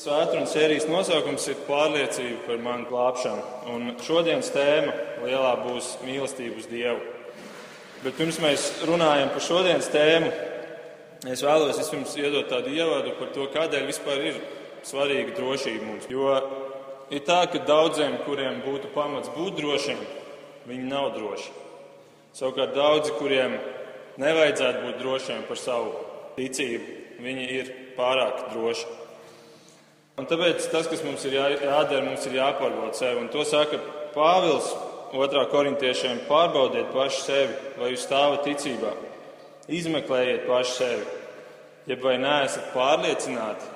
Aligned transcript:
svētdienas 0.00 0.54
sērijas 0.54 0.86
nosaukums 0.88 1.44
ir 1.52 1.58
pārliecība 1.66 2.46
par 2.46 2.60
manu 2.64 2.86
glābšanu. 2.88 3.42
Un 3.74 3.90
šodienas 4.00 4.48
tēma 4.54 4.94
lielā 5.26 5.50
būs 5.66 5.98
mīlestība 6.06 6.60
uz 6.60 6.68
Dievu. 6.70 7.02
Bet 8.00 8.16
pirms 8.16 8.38
mēs 8.40 8.68
runājam 8.88 9.28
par 9.34 9.44
šodienas 9.44 9.90
tēmu, 9.92 10.30
es 11.28 11.42
vēlos 11.44 11.76
vispirms 11.82 12.14
iedot 12.16 12.48
tādu 12.48 12.72
ievadu 12.72 13.12
par 13.18 13.34
to, 13.34 13.44
kādēļ 13.52 13.84
vispār 13.90 14.22
ir 14.30 14.38
svarīga 14.88 15.34
drošība 15.36 15.84
mums. 15.84 16.08
Jo 16.08 16.38
ir 17.12 17.20
tā, 17.28 17.42
ka 17.52 17.60
daudziem, 17.68 18.16
kuriem 18.24 18.62
būtu 18.64 18.94
pamats 18.94 19.28
būt 19.34 19.60
drošiem, 19.60 20.00
viņi 20.70 20.88
nav 20.88 21.10
droši. 21.18 21.52
Savukārt 22.40 22.72
daudzi, 22.72 23.12
kuriem 23.18 23.58
nevajadzētu 24.22 24.86
būt 24.86 24.98
drošiem 25.02 25.44
par 25.50 25.60
savu 25.60 25.92
ticību, 26.38 26.98
viņi 27.20 27.46
ir 27.58 27.72
pārāk 28.00 28.46
droši. 28.54 28.88
Un 30.20 30.26
tāpēc 30.28 30.66
tas, 30.68 30.84
kas 30.90 31.00
mums 31.00 31.22
ir 31.24 31.38
jā, 31.38 31.46
jādara, 31.64 32.04
mums 32.04 32.26
ir 32.28 32.34
jāpārbauda 32.36 32.92
sevi. 32.98 33.22
Un 33.22 33.30
to 33.32 33.40
saka 33.48 33.78
Pāvils 34.12 34.68
2. 35.14 35.44
korintiešiem: 35.48 36.26
pārbaudiet 36.28 36.90
paši 36.92 37.22
sevi, 37.24 37.54
vai 37.80 37.94
jūs 37.94 38.04
stāvat 38.04 38.44
ticībā, 38.44 38.92
izmeklējiet 39.72 40.44
paši 40.44 40.74
sevi, 40.76 41.06
jeb 41.88 42.04
vai 42.04 42.18
neesat 42.20 42.68
pārliecināti, 42.74 43.70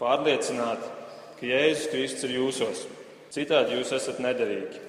pārliecināti, 0.00 0.90
ka 1.38 1.46
Jēzus 1.52 1.92
Kristus 1.92 2.26
ir 2.26 2.34
jūsos. 2.40 2.82
Citādi 3.36 3.78
jūs 3.78 3.94
esat 3.94 4.18
nederīgi. 4.24 4.82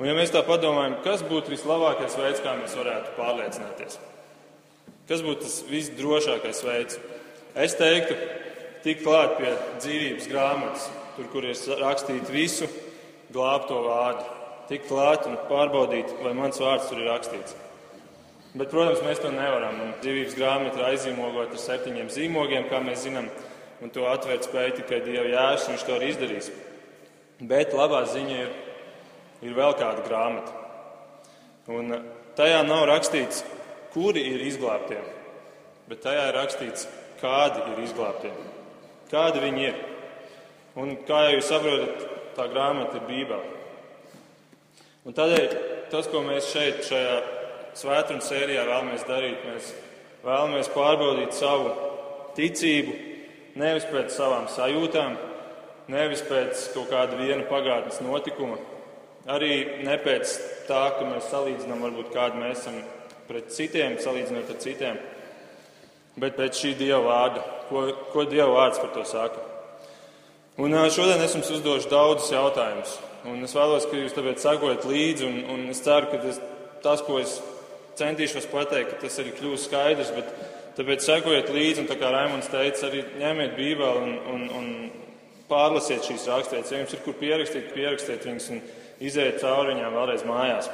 Un 0.00 0.08
ja 0.08 0.16
mēs 0.16 0.32
tā 0.32 0.40
padomājam, 0.46 0.98
kas 1.04 1.24
būtu 1.26 1.52
vislabākais 1.52 2.16
veids, 2.16 2.40
kā 2.44 2.56
mēs 2.56 2.76
varētu 2.80 3.12
pārliecināties? 3.16 4.00
Kas 5.08 5.22
būtu 5.24 5.44
tas 5.44 5.60
visdrošākais 5.68 6.64
veids? 6.64 6.98
Es 7.56 7.76
teiktu, 7.78 8.16
tikt 8.86 9.02
klāt 9.02 9.36
pie 9.40 9.52
dzīvības 9.82 10.28
grāmatas, 10.30 10.88
tur, 11.16 11.26
kur 11.32 11.46
ir 11.46 11.58
rakstīts 11.80 12.30
visu 12.30 12.68
glābto 13.34 13.80
vārdu. 13.88 14.26
Tikt 14.70 14.88
klāt 14.90 15.26
un 15.26 15.38
pārbaudīt, 15.50 16.12
vai 16.22 16.32
mans 16.34 16.58
vārds 16.62 16.88
tur 16.90 17.02
ir 17.02 17.10
rakstīts. 17.10 17.54
Bet, 18.56 18.70
protams, 18.72 19.02
mēs 19.04 19.20
to 19.22 19.30
nevaram. 19.34 19.78
Un 19.84 19.92
dzīvības 20.00 20.36
grāmata 20.38 20.80
ir 20.80 20.86
aizīmogota 20.92 21.54
ar 21.58 21.62
septiņiem 21.62 22.08
zīmogiem, 22.14 22.66
kā 22.70 22.80
mēs 22.82 23.04
zinām, 23.04 23.28
un 23.84 23.92
to 23.92 24.06
atvērt 24.08 24.48
spēja 24.48 24.78
tikai 24.78 25.02
Dieva 25.04 25.26
jēzus, 25.28 25.68
viņš 25.72 25.86
to 25.86 25.96
arī 25.98 26.10
izdarīs. 26.12 26.50
Bet 27.46 27.76
labā 27.76 28.00
ziņa 28.08 28.38
ir, 28.38 28.54
ir 29.44 29.54
vēl 29.58 29.76
kāda 29.76 30.06
grāmata. 30.06 30.54
Un 31.74 31.98
tajā 32.38 32.62
nav 32.64 32.86
rakstīts, 32.88 33.42
kuri 33.92 34.24
ir 34.32 34.46
izglābtie, 34.46 35.02
bet 35.90 36.04
tajā 36.06 36.30
ir 36.30 36.38
rakstīts, 36.38 36.88
kādi 37.20 37.60
ir 37.74 37.84
izglābtie, 37.84 38.32
kādi 39.10 39.42
viņi 39.44 39.66
ir. 39.68 39.80
Un 40.76 40.92
kā 41.08 41.22
jau 41.26 41.38
jūs 41.38 41.50
saprotat, 41.50 42.04
tā 42.36 42.48
grāmata 42.52 43.00
ir 43.00 43.06
Bībele. 43.08 43.54
Un 45.06 45.14
tādēļ 45.16 45.48
tas, 45.92 46.08
ko 46.10 46.20
mēs 46.26 46.50
šeit, 46.50 46.82
šajā 46.88 47.16
svētdienas 47.78 48.28
sērijā 48.30 48.64
vēlamies 48.66 49.04
darīt, 49.08 49.44
mēs 49.46 49.72
vēlamies 50.26 50.72
pārbaudīt 50.74 51.36
savu 51.36 51.72
ticību 52.36 52.96
nevis 53.56 53.86
pēc 53.88 54.12
savām 54.12 54.48
sajūtām, 54.52 55.16
nevis 55.92 56.22
pēc 56.26 56.66
kaut 56.74 56.90
kāda 56.92 57.18
viena 57.20 57.46
pagātnes 57.48 58.02
notikuma, 58.04 58.58
arī 59.30 59.82
ne 59.86 59.96
pēc 60.02 60.36
tā, 60.68 60.82
ka 60.98 61.06
mēs 61.08 61.30
salīdzinām, 61.32 61.84
varbūt 61.86 62.12
kādu 62.14 62.42
mēs 62.42 62.60
esam 62.60 62.80
pret 63.26 63.50
citiem, 63.54 63.96
salīdzinot 64.02 64.52
ar 64.52 64.60
citiem, 64.62 64.98
bet 66.20 66.36
pēc 66.38 66.62
šī 66.62 66.72
Dieva 66.78 67.02
vārda. 67.04 67.44
Ko, 67.68 67.86
ko 68.12 68.24
Dieva 68.28 68.52
vārds 68.54 68.80
par 68.82 68.92
to 68.94 69.04
saka? 69.08 69.42
Un 70.56 70.72
šodien 70.72 71.20
es 71.20 71.34
jums 71.36 71.50
uzdošu 71.52 71.90
daudzus 71.92 72.32
jautājumus. 72.32 72.96
Un 73.26 73.42
es 73.44 73.52
vēlos, 73.56 73.84
ka 73.90 73.98
jūs 73.98 74.14
tāpēc 74.16 74.40
sakojat 74.40 74.86
līdzi, 74.88 75.26
un, 75.26 75.40
un 75.52 75.64
es 75.72 75.82
ceru, 75.84 76.08
ka 76.12 76.20
tas, 76.22 76.38
tas, 76.84 77.02
ko 77.04 77.18
es 77.20 77.40
centīšos 77.98 78.46
pateikt, 78.52 79.00
tas 79.02 79.18
arī 79.20 79.34
kļūs 79.36 79.66
skaidrs. 79.66 80.12
Bet 80.16 80.30
tāpēc 80.78 81.04
sekojiet 81.04 81.50
līdzi, 81.52 81.82
un 81.82 81.90
tā 81.90 81.98
kā 82.00 82.12
Raimons 82.14 82.48
teica, 82.52 82.86
arī 82.88 83.02
ņemiet 83.20 83.56
Bībeli 83.58 84.04
un, 84.06 84.16
un, 84.32 84.46
un 84.60 84.70
pārlasiet 85.50 86.06
šīs 86.06 86.28
rakstītas. 86.30 86.72
Ja 86.72 86.80
jums 86.80 86.94
ir 86.96 87.04
kur 87.04 87.18
pierakstīt, 87.20 87.72
pierakstiet 87.74 88.24
viņas 88.28 88.50
un 88.54 88.62
iziet 89.04 89.40
cauri 89.42 89.74
viņām 89.74 89.98
vēlreiz 89.98 90.24
mājās. 90.28 90.70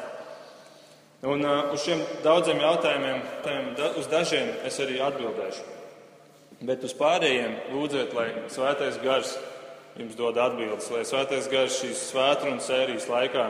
Un 1.23 1.45
uh, 1.47 1.69
uz 1.71 1.85
šiem 1.85 2.01
daudziem 2.25 2.59
jautājumiem, 2.59 3.21
uz 3.95 4.09
dažiem 4.11 4.49
es 4.67 4.79
arī 4.83 4.97
atbildēšu. 5.07 5.67
Bet 6.67 6.83
uz 6.83 6.95
pārējiem 6.99 7.53
lūdziet, 7.71 8.11
lai 8.17 8.25
Svētais 8.51 8.99
Gars 9.03 9.37
jums 9.95 10.17
dod 10.19 10.41
atbildes, 10.43 10.89
lai 10.91 11.05
Svētais 11.07 11.47
Gars 11.53 11.77
šīs 11.79 12.01
svētdienas 12.09 12.67
sērijas 12.67 13.07
laikā 13.07 13.45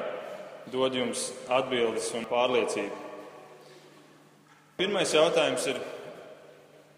dod 0.72 0.98
jums 0.98 1.30
atbildes 1.48 2.10
un 2.18 2.28
pārliecību. 2.28 2.98
Pirmais 4.76 5.14
jautājums 5.16 5.64
ir, 5.72 5.80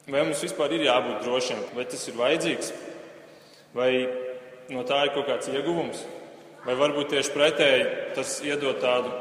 vai 0.08 0.24
mums 0.24 0.42
vispār 0.42 0.74
ir 0.74 0.88
jābūt 0.88 1.22
drošiem, 1.22 1.60
vai 1.76 1.86
tas 1.86 2.02
ir 2.10 2.18
vajadzīgs, 2.18 2.72
vai 3.78 3.90
no 4.74 4.82
tā 4.88 5.04
ir 5.06 5.14
kaut 5.14 5.30
kāds 5.30 5.54
ieguvums, 5.54 6.02
vai 6.66 6.74
varbūt 6.82 7.14
tieši 7.14 7.34
pretēji 7.38 7.86
tas 8.18 8.40
iedod 8.42 8.82
tādu 8.82 9.14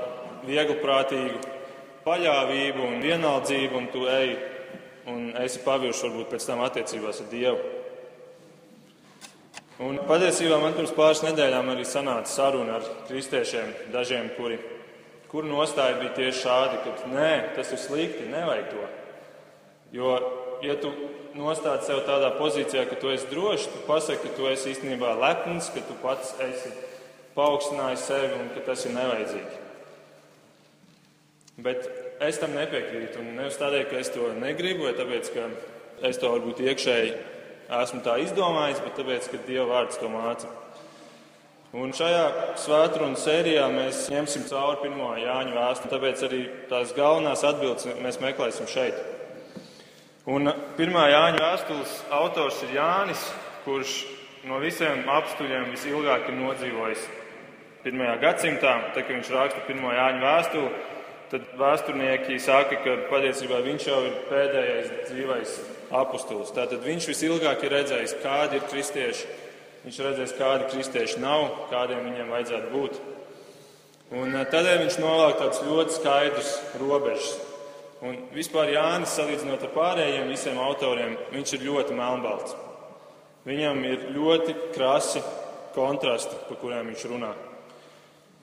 vieglprātīgu 0.47 1.39
paļāvību 2.03 2.83
un 2.87 2.99
vienaldzību, 3.03 3.79
un 3.79 3.87
tu 3.93 4.07
ej 4.11 4.33
un 5.11 5.31
esi 5.39 5.61
pavirši 5.63 6.07
varbūt 6.07 6.29
pēc 6.33 6.45
tam 6.47 6.63
attiecībās 6.63 7.23
ar 7.23 7.31
Dievu. 7.31 7.71
Un 9.83 9.97
patiesībā 10.07 10.59
man 10.61 10.75
pirms 10.77 10.93
pāris 10.95 11.23
nedēļām 11.25 11.71
arī 11.73 11.83
sanāca 11.87 12.29
saruna 12.29 12.77
ar 12.77 12.85
kristiešiem, 13.07 13.73
dažiem, 13.91 14.29
kuri, 14.37 14.59
kuri 15.31 15.49
nostāja 15.49 15.97
bija 15.99 16.13
tieši 16.19 16.43
šādi, 16.43 16.77
ka 16.85 17.09
nē, 17.11 17.31
tas 17.57 17.73
ir 17.73 17.81
slikti, 17.81 18.29
nevajag 18.31 18.69
to. 18.69 18.85
Jo, 19.97 20.13
ja 20.63 20.77
tu 20.79 20.93
nostādi 21.35 21.89
sev 21.89 22.03
tādā 22.07 22.31
pozīcijā, 22.37 22.85
ka 22.89 22.99
tu 23.01 23.11
esi 23.11 23.27
drošs, 23.33 23.67
tu 23.73 23.83
pasaki, 23.89 24.29
ka 24.29 24.37
tu 24.37 24.47
esi 24.51 24.71
īstenībā 24.75 25.17
lepns, 25.19 25.73
ka 25.73 25.83
tu 25.87 25.97
pats 26.05 26.35
esi 26.45 26.71
paaugstinājis 27.33 28.07
sevi 28.07 28.31
un 28.37 28.53
ka 28.53 28.63
tas 28.69 28.85
ir 28.85 28.95
nevajadzīgi. 28.95 29.62
Bet 31.61 31.85
es 32.23 32.39
tam 32.41 32.55
nepiekrītu. 32.57 33.21
Un 33.21 33.35
nevis 33.37 33.59
tādēļ, 33.61 33.85
ka 33.91 34.01
es 34.01 34.09
to 34.13 34.31
negribu, 34.39 34.87
vai 34.87 34.95
tāpēc, 34.97 35.29
ka 35.35 35.47
es 36.09 36.17
to 36.17 36.31
varbūt 36.33 36.63
iekšēji 36.65 37.13
esmu 37.83 38.01
tā 38.05 38.17
izdomājis, 38.23 38.81
bet 38.83 38.97
tāpēc, 38.97 39.29
ka 39.29 39.41
Dieva 39.47 39.67
vārds 39.69 39.99
to 40.01 40.09
māca. 40.11 40.49
Un 41.73 41.89
šajā 41.95 42.25
svētdienas 42.61 43.23
sērijā 43.25 43.63
mēs 43.73 44.03
ņemsim 44.13 44.43
cauri 44.45 44.83
pirmo 44.83 45.07
Jāņu 45.17 45.55
vēstuli, 45.55 45.89
tāpēc 45.89 46.19
arī 46.27 46.41
tās 46.69 46.93
galvenās 46.93 47.41
atbildes 47.49 47.87
mēs 48.01 48.19
meklēsim 48.21 48.69
šeit. 48.69 48.99
Un 50.29 50.51
pirmā 50.77 51.07
Jāņa 51.09 51.41
vēstules 51.41 51.95
autors 52.13 52.61
ir 52.67 52.75
Jānis, 52.77 53.23
kurš 53.65 53.95
no 54.49 54.59
visiem 54.61 55.01
apstuļiem 55.09 55.65
visilgāk 55.73 56.29
ir 56.29 56.37
nodzīvojis 56.37 57.07
pirmajā 57.83 58.19
gadsimtā. 58.21 58.75
Tā 58.93 59.01
kā 59.01 59.17
viņš 59.17 59.33
raksta 59.33 59.65
pirmo 59.65 59.91
Jāņa 59.97 60.21
vēstuli, 60.21 60.69
tad 61.33 61.47
vēsturnieki 61.57 62.35
saka, 62.41 62.77
ka 62.83 62.91
patiesībā 63.09 63.57
viņš 63.65 63.85
jau 63.89 64.01
ir 64.05 64.17
pēdējais 64.29 64.91
dzīvais 65.07 65.53
apustulis. 65.97 66.51
Tātad 66.53 66.83
viņš 66.85 67.07
visilgāk 67.09 67.63
ir 67.65 67.73
redzējis, 67.73 68.19
kādi 68.21 68.59
ir 68.59 68.67
kristieši. 68.69 69.31
Viņš 69.83 69.97
ir 69.97 70.07
redzējis, 70.07 70.35
kādi 70.37 70.69
kristieši 70.75 71.23
nav, 71.23 71.47
kādiem 71.71 72.05
viņiem 72.05 72.29
vajadzētu 72.31 72.69
būt. 72.75 73.01
Un 74.13 74.29
eh, 74.29 74.45
tādēļ 74.53 74.83
viņš 74.83 74.99
novelk 75.01 75.41
tādus 75.41 75.63
ļoti 75.65 75.97
skaidrus 75.97 76.53
robežas. 76.77 77.33
Un 78.03 78.19
vispār 78.35 78.69
Jānis, 78.75 79.15
salīdzinot 79.15 79.63
ar 79.63 79.73
pārējiem 79.73 80.29
visiem 80.29 80.59
autoriem, 80.59 81.15
viņš 81.33 81.55
ir 81.55 81.65
ļoti 81.69 81.97
melnbalts. 81.97 82.53
Viņam 83.47 83.79
ir 83.87 84.09
ļoti 84.13 84.53
krasi 84.75 85.23
kontrasti, 85.73 86.35
par 86.49 86.59
kuriem 86.61 86.91
viņš 86.91 87.07
runā. 87.09 87.31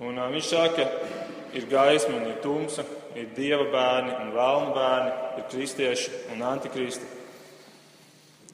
Un, 0.01 0.17
uh, 0.17 0.31
viņš 0.33 0.49
saka, 0.49 0.87
ir 1.57 1.67
gaisma 1.71 2.17
un 2.17 2.29
ir 2.31 2.39
tumsa, 2.45 2.85
ir 3.19 3.31
dieva 3.37 3.67
bērni 3.73 4.15
un 4.23 4.35
vēlnu 4.35 4.75
bērni, 4.77 5.15
ir 5.41 5.49
kristieši 5.51 6.21
un 6.35 6.45
antikristi. 6.47 7.07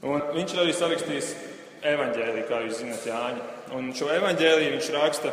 Un 0.06 0.22
viņš 0.34 0.54
ir 0.54 0.62
arī 0.62 0.74
sarakstījis 0.76 1.32
evaņģēliju, 1.86 2.46
kā 2.48 2.60
jūs 2.64 2.80
zināt, 2.80 3.06
Jāņa. 3.08 3.50
Un 3.76 3.90
šo 3.96 4.10
evaņģēliju 4.14 4.74
viņš 4.76 4.92
raksta 4.94 5.32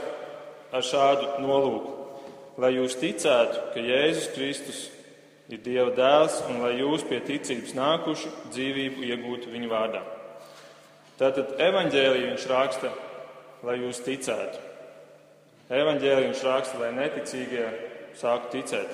ar 0.74 0.86
šādu 0.86 1.44
nolūku, 1.44 1.94
lai 2.62 2.74
jūs 2.78 2.98
ticētu, 3.02 3.70
ka 3.74 3.84
Jēzus 3.84 4.32
Kristus 4.34 4.82
ir 5.52 5.62
Dieva 5.64 5.92
dēls 5.94 6.40
un 6.50 6.64
lai 6.64 6.76
jūs 6.80 7.06
pie 7.08 7.20
ticības 7.26 7.76
nākuši 7.78 8.32
dzīvību 8.54 9.08
iegūtu 9.10 9.54
viņa 9.54 9.72
vārdā. 9.72 10.04
Tātad 11.20 11.58
evaņģēliju 11.62 12.30
viņš 12.32 12.46
raksta, 12.50 12.94
lai 13.68 13.78
jūs 13.84 14.02
ticētu. 14.06 14.73
Evanģēliju 15.74 16.30
viņš 16.30 16.44
raksta, 16.46 16.80
lai 16.82 16.92
neticīgie 16.96 17.66
sāku 18.20 18.52
ticēt. 18.54 18.94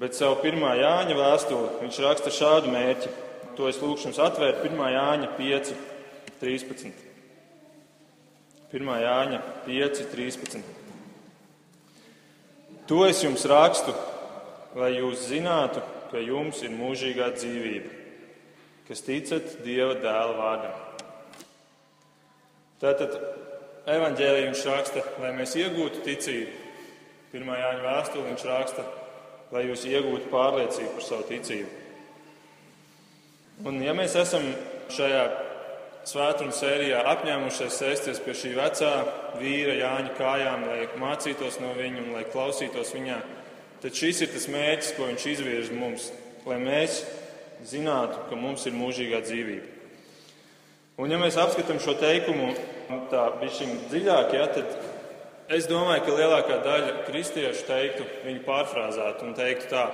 Bet 0.00 0.16
savu 0.18 0.40
pirmā 0.42 0.74
Jāņa 0.80 1.14
vēstuli 1.14 1.80
viņš 1.84 2.00
raksta 2.02 2.32
šādu 2.34 2.72
mērķi. 2.74 3.12
To 3.54 3.68
es 3.70 3.78
lūkšu 3.78 4.08
jums 4.08 4.18
atvērt 4.18 4.64
1. 4.66 4.80
Jāņa 4.96 5.28
5, 5.38 5.74
13. 6.40 7.04
1. 8.74 8.90
Jāņa 9.04 9.42
5, 9.68 10.00
13. 10.10 10.64
To 12.90 13.04
es 13.06 13.22
jums 13.22 13.46
rakstu, 13.48 13.94
lai 14.76 14.96
jūs 14.96 15.28
zinātu, 15.30 15.80
ka 16.10 16.20
jums 16.20 16.60
ir 16.66 16.74
mūžīgā 16.74 17.30
dzīvība, 17.38 17.94
kas 18.90 19.06
ticat 19.06 19.54
Dieva 19.64 19.94
dēla 20.02 20.34
vārdam. 20.36 20.74
Tātad 22.82 23.14
evanģēlījums 23.90 24.60
viņš 24.60 24.66
raksta, 24.70 25.02
lai 25.20 25.32
mēs 25.36 25.54
iegūtu 25.60 26.02
ticību. 26.04 26.60
Pirmā 27.34 27.56
Jāņa 27.58 27.82
vēstule 27.82 28.28
viņš 28.30 28.44
raksta, 28.48 28.84
lai 29.54 29.64
jūs 29.68 29.84
iegūtu 29.90 30.30
pārliecību 30.32 30.92
par 30.96 31.04
savu 31.04 31.26
ticību. 31.28 31.80
Un, 33.66 33.80
ja 33.82 33.94
mēs 33.94 34.14
esam 34.18 34.46
šajā 34.92 35.24
svētdienas 36.08 36.58
sērijā 36.60 37.02
apņēmušies 37.12 37.78
sēsties 37.80 38.20
pie 38.24 38.34
šī 38.36 38.52
vecā 38.58 38.92
vīra 39.40 39.76
Jāņa 39.78 40.14
kājām, 40.18 40.66
lai 40.68 40.88
mācītos 41.00 41.60
no 41.62 41.72
viņa 41.78 42.02
un 42.02 42.12
lai 42.16 42.24
klausītos 42.32 42.92
viņā, 42.96 43.18
tad 43.82 43.98
šis 43.98 44.24
ir 44.24 44.32
tas 44.34 44.48
mērķis, 44.52 44.94
ko 44.96 45.08
viņš 45.10 45.26
izvirz 45.32 45.72
mums, 45.74 46.10
lai 46.48 46.58
mēs 46.62 47.02
zinātu, 47.68 48.26
ka 48.28 48.38
mums 48.38 48.66
ir 48.68 48.76
mūžīgā 48.76 49.22
dzīvība. 49.24 49.70
Un, 51.00 51.10
ja 51.10 51.18
mēs 51.18 51.38
apskatām 51.40 51.80
šo 51.82 51.96
teikumu 51.98 52.52
tā 53.12 53.28
bišķiņ 53.40 53.76
dziļāk, 53.92 54.34
ja, 54.38 54.48
tad 54.54 55.54
es 55.54 55.68
domāju, 55.70 56.06
ka 56.06 56.18
lielākā 56.18 56.58
daļa 56.64 56.98
kristiešu 57.08 57.66
teiktu, 57.68 58.08
viņu 58.24 58.44
pārfrāzētu 58.46 59.28
un 59.28 59.38
teiktu 59.38 59.70
tā, 59.72 59.86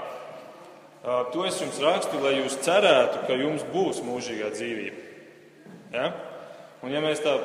To 1.03 1.47
es 1.49 1.57
jums 1.57 1.79
rakstu, 1.81 2.19
lai 2.21 2.35
jūs 2.37 2.59
cerētu, 2.61 3.23
ka 3.25 3.37
jums 3.41 3.63
būs 3.73 4.03
mūžīgā 4.05 4.51
dzīvība. 4.53 5.07
Ja? 5.95 6.11
Un, 6.85 6.93
ja 6.93 7.01
mēs 7.01 7.23
tā 7.25 7.39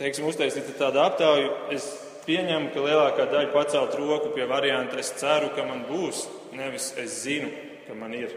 teiksim, 0.00 0.26
uztaisītu 0.28 0.76
tādu 0.76 1.00
aptauju, 1.06 1.48
es 1.72 1.86
pieņemu, 2.26 2.68
ka 2.74 2.84
lielākā 2.84 3.26
daļa 3.32 3.52
pacelt 3.54 3.96
roku 3.96 4.34
pie 4.36 4.44
varianta 4.50 5.00
es 5.00 5.14
ceru, 5.16 5.48
ka 5.56 5.64
man 5.64 5.86
būs, 5.88 6.26
nevis 6.52 6.90
es 7.00 7.16
zinu, 7.24 7.48
ka 7.86 7.96
man 7.96 8.12
ir. 8.18 8.36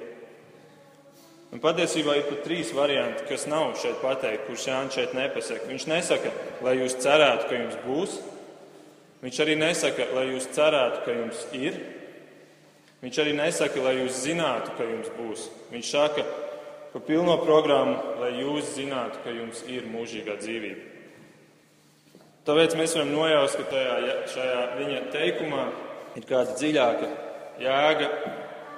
Un 1.51 1.59
patiesībā 1.59 2.15
ir 2.15 2.27
pat 2.29 2.45
trīs 2.45 2.69
varianti, 2.71 3.25
kas 3.27 3.43
nav 3.51 3.73
šeit 3.79 3.97
pateikti, 3.99 4.45
kurus 4.47 4.67
Jānis 4.69 4.95
šeit 4.95 5.15
nepasaka. 5.17 5.67
Viņš 5.67 5.87
nesaka, 5.91 6.31
lai 6.63 6.77
jūs 6.79 6.95
cerētu, 7.03 7.49
ka 7.49 7.57
jums 7.57 7.81
būs. 7.83 8.13
Viņš 9.21 9.41
arī 9.43 9.57
nesaka, 9.59 10.07
lai 10.15 10.29
jūs 10.29 10.47
cerētu, 10.55 11.01
ka 11.03 11.17
jums 11.17 11.43
ir. 11.57 11.75
Viņš 13.03 13.19
arī 13.19 13.35
nesaka, 13.35 13.83
lai 13.83 13.97
jūs 13.99 14.23
zinātu, 14.23 14.77
ka 14.77 14.87
jums 14.87 15.11
būs. 15.17 15.45
Viņš 15.73 15.91
saka 15.91 16.25
pa 16.93 17.03
pilno 17.03 17.35
programmu, 17.43 17.99
lai 18.23 18.31
jūs 18.39 18.71
zinātu, 18.77 19.19
ka 19.25 19.35
jums 19.35 19.65
ir 19.67 19.91
mūžīgā 19.91 20.39
dzīvība. 20.39 20.87
Tāpēc 22.47 22.73
mēs 22.79 22.95
varam 22.95 23.11
nojaust, 23.13 23.59
ka 23.59 23.67
tajā, 23.75 24.13
šajā 24.31 24.61
viņa 24.79 25.01
teikumā 25.13 25.65
ir 26.17 26.25
kāda 26.31 26.55
dziļāka 26.55 27.09
jēga 27.61 28.07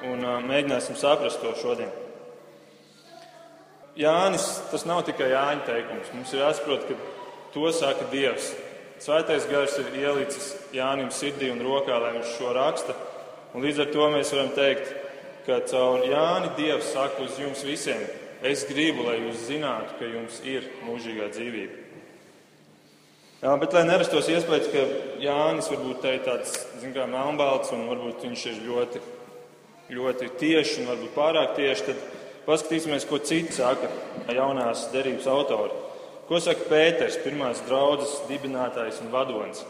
un 0.09 0.25
mēģināsim 0.49 0.97
saprast 0.99 1.39
to 1.43 1.53
šodien. 1.61 2.02
Jānis, 3.99 4.45
tas 4.71 4.85
nav 4.89 5.03
tikai 5.07 5.31
Jāņa 5.31 5.65
teikums. 5.69 6.13
Mums 6.15 6.33
ir 6.33 6.41
jāsaprot, 6.41 6.87
ka 6.89 6.97
to 7.53 7.71
saka 7.75 8.09
Dievs. 8.11 8.53
Svētais 9.03 9.45
gars 9.49 9.75
ir 9.81 9.97
ielicis 9.99 10.53
Jānim 10.73 11.11
sirdī 11.13 11.51
un 11.53 11.61
rokā, 11.61 11.97
lai 12.01 12.13
viņš 12.17 12.37
šo 12.37 12.53
raksta 12.55 12.95
Un 13.53 13.61
līdz 13.61 13.83
ar 13.83 13.89
to 13.93 14.05
mēs 14.09 14.31
varam 14.33 14.49
teikt, 14.55 14.87
ka 15.45 15.59
caur 15.69 16.01
Jāni 16.09 16.49
Dievs 16.57 16.89
saka 16.89 17.21
uz 17.21 17.37
jums 17.37 17.61
visiem, 17.67 18.01
es 18.41 18.63
gribu, 18.65 19.05
lai 19.05 19.19
jūs 19.19 19.45
zinātu, 19.45 19.93
ka 19.99 20.09
jums 20.09 20.39
ir 20.41 20.65
mūžīgā 20.87 21.29
dzīvība. 21.35 21.81
Jā, 23.43 23.53
bet 23.59 23.75
lai 23.75 23.83
nerastos 23.85 24.31
iespējas, 24.31 24.71
ka 24.73 24.87
Jānis 25.21 25.69
varbūt 25.69 26.01
te 26.01 26.15
ir 26.15 26.25
tāds, 26.25 26.55
kā, 26.95 27.05
melnbalts 27.11 27.75
un 27.75 27.85
varbūt 27.91 28.25
viņš 28.25 28.45
ir 28.49 28.59
ļoti, 28.65 29.03
ļoti 29.93 30.31
tieši 30.41 30.81
un 30.81 30.89
varbūt 30.95 31.13
pārāk 31.13 31.53
tieši, 31.59 31.87
tad 31.91 32.22
paskatīsimies, 32.47 33.07
ko 33.09 33.19
citi 33.23 33.55
saka 33.55 33.89
jaunās 34.33 34.87
derības 34.93 35.29
autori. 35.31 35.81
Ko 36.27 36.39
saka 36.39 36.67
Pēters, 36.69 37.19
pirmās 37.23 37.61
draudzes 37.67 38.21
dibinātājs 38.29 39.01
un 39.03 39.11
vadonis? 39.13 39.63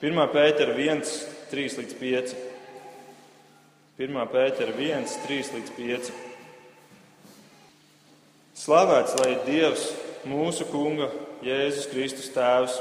1. 0.00 0.22
Pētera 0.32 0.76
1, 0.76 1.04
3 1.50 1.80
līdz 1.80 1.98
5. 2.00 2.38
1. 4.00 4.16
pētera 4.32 4.72
1, 4.72 5.02
3 5.26 5.48
līdz 5.52 5.72
5. 5.76 6.06
Slavēts 8.56 9.18
lai 9.18 9.34
Dievs, 9.44 9.82
mūsu 10.24 10.64
Kunga, 10.70 11.10
Jēzus 11.44 11.90
Kristus 11.90 12.30
Tēvs, 12.32 12.78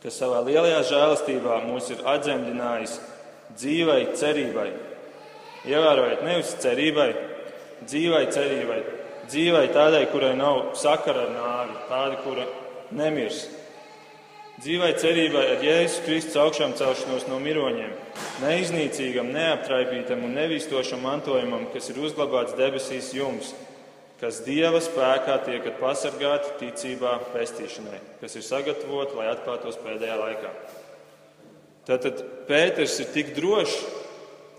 kas 0.00 0.16
savā 0.16 0.40
lielajā 0.46 0.78
žēlastībā 0.88 1.58
mūs 1.66 1.90
ir 1.92 2.00
atdzemdinājis 2.08 2.96
dzīvai 3.60 4.00
cerībai. 4.16 4.70
Ievērojiet, 5.68 6.24
nevis 6.24 6.56
cerībai, 6.64 7.10
dzīvai 7.84 8.24
cerībai, 8.32 8.80
dzīvai 9.28 9.66
tādai, 9.74 10.06
kurai 10.12 10.32
nav 10.38 10.72
sakara 10.78 11.26
ar 11.26 11.36
nāvi, 11.36 11.78
tāda, 11.90 12.18
kura 12.24 12.48
nemirs 12.96 13.44
dzīvai 14.62 14.92
cerībai 14.96 15.44
ar 15.52 15.64
Jēzus 15.64 16.02
Kristus 16.06 16.38
augšām 16.40 16.72
celšanos 16.78 17.26
no 17.28 17.38
miroņiem, 17.42 17.92
neiznīcīgam, 18.40 19.28
neaptraipītam 19.34 20.24
un 20.24 20.36
nevīstošam 20.38 21.02
mantojumam, 21.04 21.66
kas 21.74 21.90
ir 21.92 22.00
uzglabāts 22.00 22.56
debesīs 22.56 23.12
jums, 23.16 23.52
kas 24.20 24.40
Dieva 24.46 24.80
spēkā 24.80 25.36
tiekat 25.44 25.76
pasargāti 25.80 26.54
ticībā 26.62 27.18
pestīšanai, 27.34 28.00
kas 28.22 28.38
ir 28.38 28.46
sagatavoti, 28.46 29.18
lai 29.18 29.28
atklātos 29.34 29.76
pēdējā 29.82 30.16
laikā. 30.22 30.54
Tātad 31.86 32.24
Pēters 32.48 32.96
ir 33.02 33.12
tik 33.12 33.34
drošs, 33.36 33.76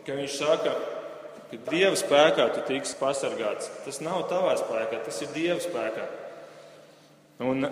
ka 0.05 0.15
viņš 0.15 0.37
saka, 0.37 0.75
ka 0.77 0.96
Dieva 1.51 1.95
spēkā 1.95 2.49
tu 2.55 2.63
tiks 2.67 2.95
pasargāts. 2.99 3.69
Tas 3.85 4.01
nav 4.03 4.25
tavā 4.31 4.57
spēkā, 4.59 4.99
tas 5.05 5.21
ir 5.23 5.31
Dieva 5.35 5.59
spēkā. 5.63 6.07
Un 7.47 7.69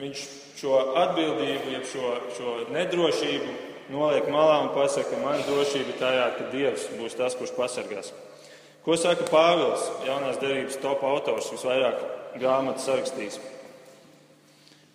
viņš 0.00 0.22
šo 0.60 0.78
atbildību, 1.02 1.74
jeb 1.74 1.84
šo, 1.90 2.14
šo 2.38 2.54
nedrošību 2.72 3.52
noliek 3.92 4.28
malā 4.32 4.60
un 4.64 4.72
pasaka, 4.72 5.10
ka 5.10 5.20
man 5.20 5.42
drošība 5.44 5.98
tajā, 6.00 6.26
ka 6.38 6.48
Dievs 6.54 6.88
būs 6.96 7.16
tas, 7.18 7.36
kurš 7.36 7.52
pasargās. 7.58 8.12
Ko 8.84 8.96
saka 8.96 9.26
Pāvils, 9.28 9.84
jaunās 10.06 10.38
derības 10.40 10.78
top 10.80 11.02
autors, 11.04 11.50
visvairāk 11.52 12.00
grāmatas 12.40 12.86
sarakstījis? 12.88 13.40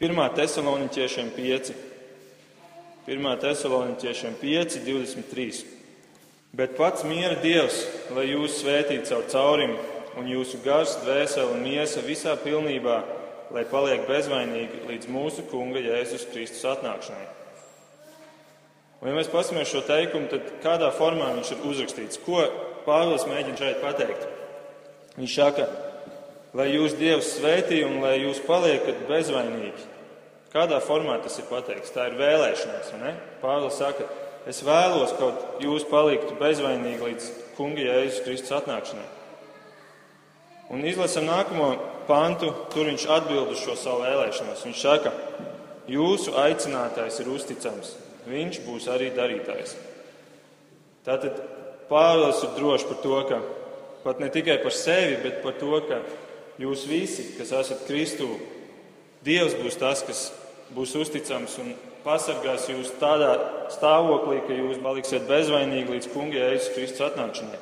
1. 0.01 0.21
Thessaloniķiešiem 0.39 1.29
5. 1.35 1.73
1. 3.05 3.29
Thessaloniķiešiem 3.43 4.39
5, 4.41 4.79
23. 4.87 5.84
Bet 6.55 6.77
pats 6.77 7.03
miera 7.03 7.35
Dievs, 7.43 7.81
lai 8.15 8.29
jūs 8.29 8.61
svētītu 8.61 9.09
caur 9.11 9.27
caurim 9.31 9.75
un 10.15 10.29
jūsu 10.29 10.61
gars, 10.63 10.95
dvēseli 11.03 11.51
un 11.51 11.63
miesa 11.65 12.03
visā 12.05 12.37
pilnībā 12.39 13.01
lai 13.53 13.65
paliek 13.69 14.05
bezvainīgi 14.09 14.83
līdz 14.89 15.09
mūsu 15.11 15.45
Kunga 15.49 15.81
Jēzus 15.83 16.27
Kristus 16.31 16.65
atnākšanai. 16.69 17.25
Un, 19.01 19.09
ja 19.09 19.17
mēs 19.17 19.29
paskatāmies 19.29 19.69
šo 19.69 19.83
teikumu, 19.85 20.29
tad 20.31 20.53
kādā 20.63 20.89
formā 20.95 21.33
viņš 21.35 21.51
ir 21.53 21.65
uzrakstīts? 21.69 22.21
Ko 22.25 22.41
Pāvils 22.85 23.25
mēģina 23.29 23.59
šeit 23.59 23.81
pateikt? 23.83 24.25
Viņš 25.15 25.35
saka, 25.35 25.67
lai 26.57 26.71
jūs 26.71 26.97
Dievs 26.99 27.35
svētī 27.37 27.83
un 27.85 27.99
lai 28.03 28.17
jūs 28.23 28.41
paliekat 28.45 29.05
bezvainīgi. 29.09 29.91
Kādā 30.55 30.79
formā 30.83 31.17
tas 31.21 31.35
ir 31.41 31.47
pateikts? 31.49 31.93
Tā 31.93 32.09
ir 32.09 32.17
vēlēšanās. 32.19 32.93
Pāvils 33.43 33.79
saka, 33.81 34.07
es 34.49 34.61
vēlos, 34.65 35.15
kaut 35.19 35.61
jūs 35.63 35.85
paliktu 35.89 36.37
bezvainīgi 36.39 37.09
līdz 37.09 37.29
Kunga 37.57 37.83
Jēzus 37.85 38.23
Kristus 38.25 38.55
atnākšanai. 38.57 39.07
Un 40.73 40.85
izlasam 40.85 41.27
nākamo 41.29 41.69
pantu, 42.09 42.49
tur 42.73 42.89
viņš 42.89 43.05
atbild 43.15 43.51
uz 43.53 43.61
šo 43.61 43.75
savu 43.77 44.03
vēlēšanos. 44.05 44.63
Viņš 44.65 44.81
saka, 44.81 45.13
jūsu 45.89 46.33
aicinātājs 46.41 47.19
ir 47.21 47.29
uzticams, 47.33 47.93
viņš 48.29 48.61
būs 48.65 48.89
arī 48.91 49.11
darītājs. 49.15 49.75
Tātad 51.05 51.37
Pāvils 51.85 52.39
ir 52.41 52.55
drošs 52.55 52.87
par 52.89 52.97
to, 53.03 53.17
ka 53.29 53.37
pat 54.01 54.21
ne 54.21 54.31
tikai 54.33 54.57
par 54.63 54.73
sevi, 54.73 55.19
bet 55.21 55.43
par 55.43 55.53
to, 55.61 55.77
ka 55.85 55.99
jūs 56.61 56.87
visi, 56.89 57.27
kas 57.37 57.53
esat 57.53 57.85
Kristū, 57.85 58.29
Dievs 59.25 59.55
būs 59.57 59.77
tas, 59.81 60.03
kas 60.05 60.19
būs 60.73 60.91
uzticams 60.97 61.55
un 61.61 61.71
pasargās 62.05 62.67
jūs 62.69 62.93
tādā 63.01 63.33
stāvoklī, 63.73 64.39
ka 64.45 64.53
jūs 64.53 64.81
paliksiet 64.83 65.25
bezvainīgi 65.29 65.95
līdz 65.95 66.11
kunga 66.13 66.37
Jēzus 66.37 66.73
Kristus 66.75 67.05
atnākšanai. 67.09 67.61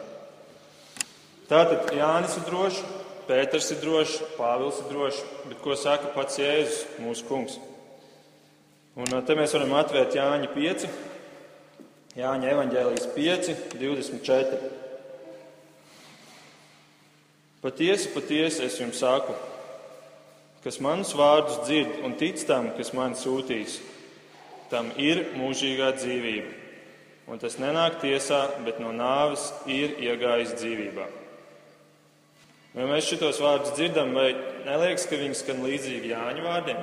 Tātad 1.47 1.89
Jānis 1.95 2.35
ir 2.39 2.45
drošs, 2.49 2.83
Pēters 3.23 3.69
ir 3.71 3.79
drošs, 3.79 4.17
Pāvils 4.35 4.81
ir 4.81 4.89
drošs, 4.91 5.21
bet 5.47 5.61
ko 5.63 5.77
saka 5.79 6.11
pats 6.11 6.41
Jēzus, 6.41 6.81
mūsu 6.99 7.23
kungs? 7.29 7.55
Un 8.99 9.09
te 9.25 9.37
mēs 9.39 9.55
varam 9.55 9.71
atvērt 9.79 10.17
Jāņa 10.19 10.51
5, 10.53 10.83
Jāņa 12.19 12.51
evaņģēlijas 12.51 13.07
5, 13.15 13.53
24. 13.79 14.59
Patiesi, 17.63 18.11
patiesi 18.11 18.65
es 18.67 18.75
jums 18.75 18.99
saku, 18.99 19.33
kas 20.65 20.81
manus 20.83 21.15
vārdus 21.15 21.61
dzird 21.63 22.03
un 22.03 22.13
tic 22.19 22.43
tam, 22.43 22.73
kas 22.75 22.91
man 22.93 23.15
sūtīs, 23.15 23.79
tam 24.73 24.89
ir 24.97 25.27
mūžīgā 25.37 25.93
dzīvība. 26.01 26.59
Un 27.29 27.39
tas 27.39 27.55
nenāk 27.61 28.01
tiesā, 28.01 28.41
bet 28.65 28.81
no 28.83 28.91
nāves 28.91 29.51
ir 29.69 29.93
iegājis 30.01 30.57
dzīvībā. 30.59 31.05
Vai 32.73 32.87
mēs 32.89 33.05
šitos 33.05 33.37
vārdus 33.37 33.75
dzirdam, 33.77 34.15
vai 34.17 34.31
neliekas, 34.65 35.05
ka 35.05 35.19
viņi 35.21 35.37
skan 35.37 35.61
līdzīgi 35.63 36.09
Jāņa 36.09 36.43
vārdiem? 36.43 36.79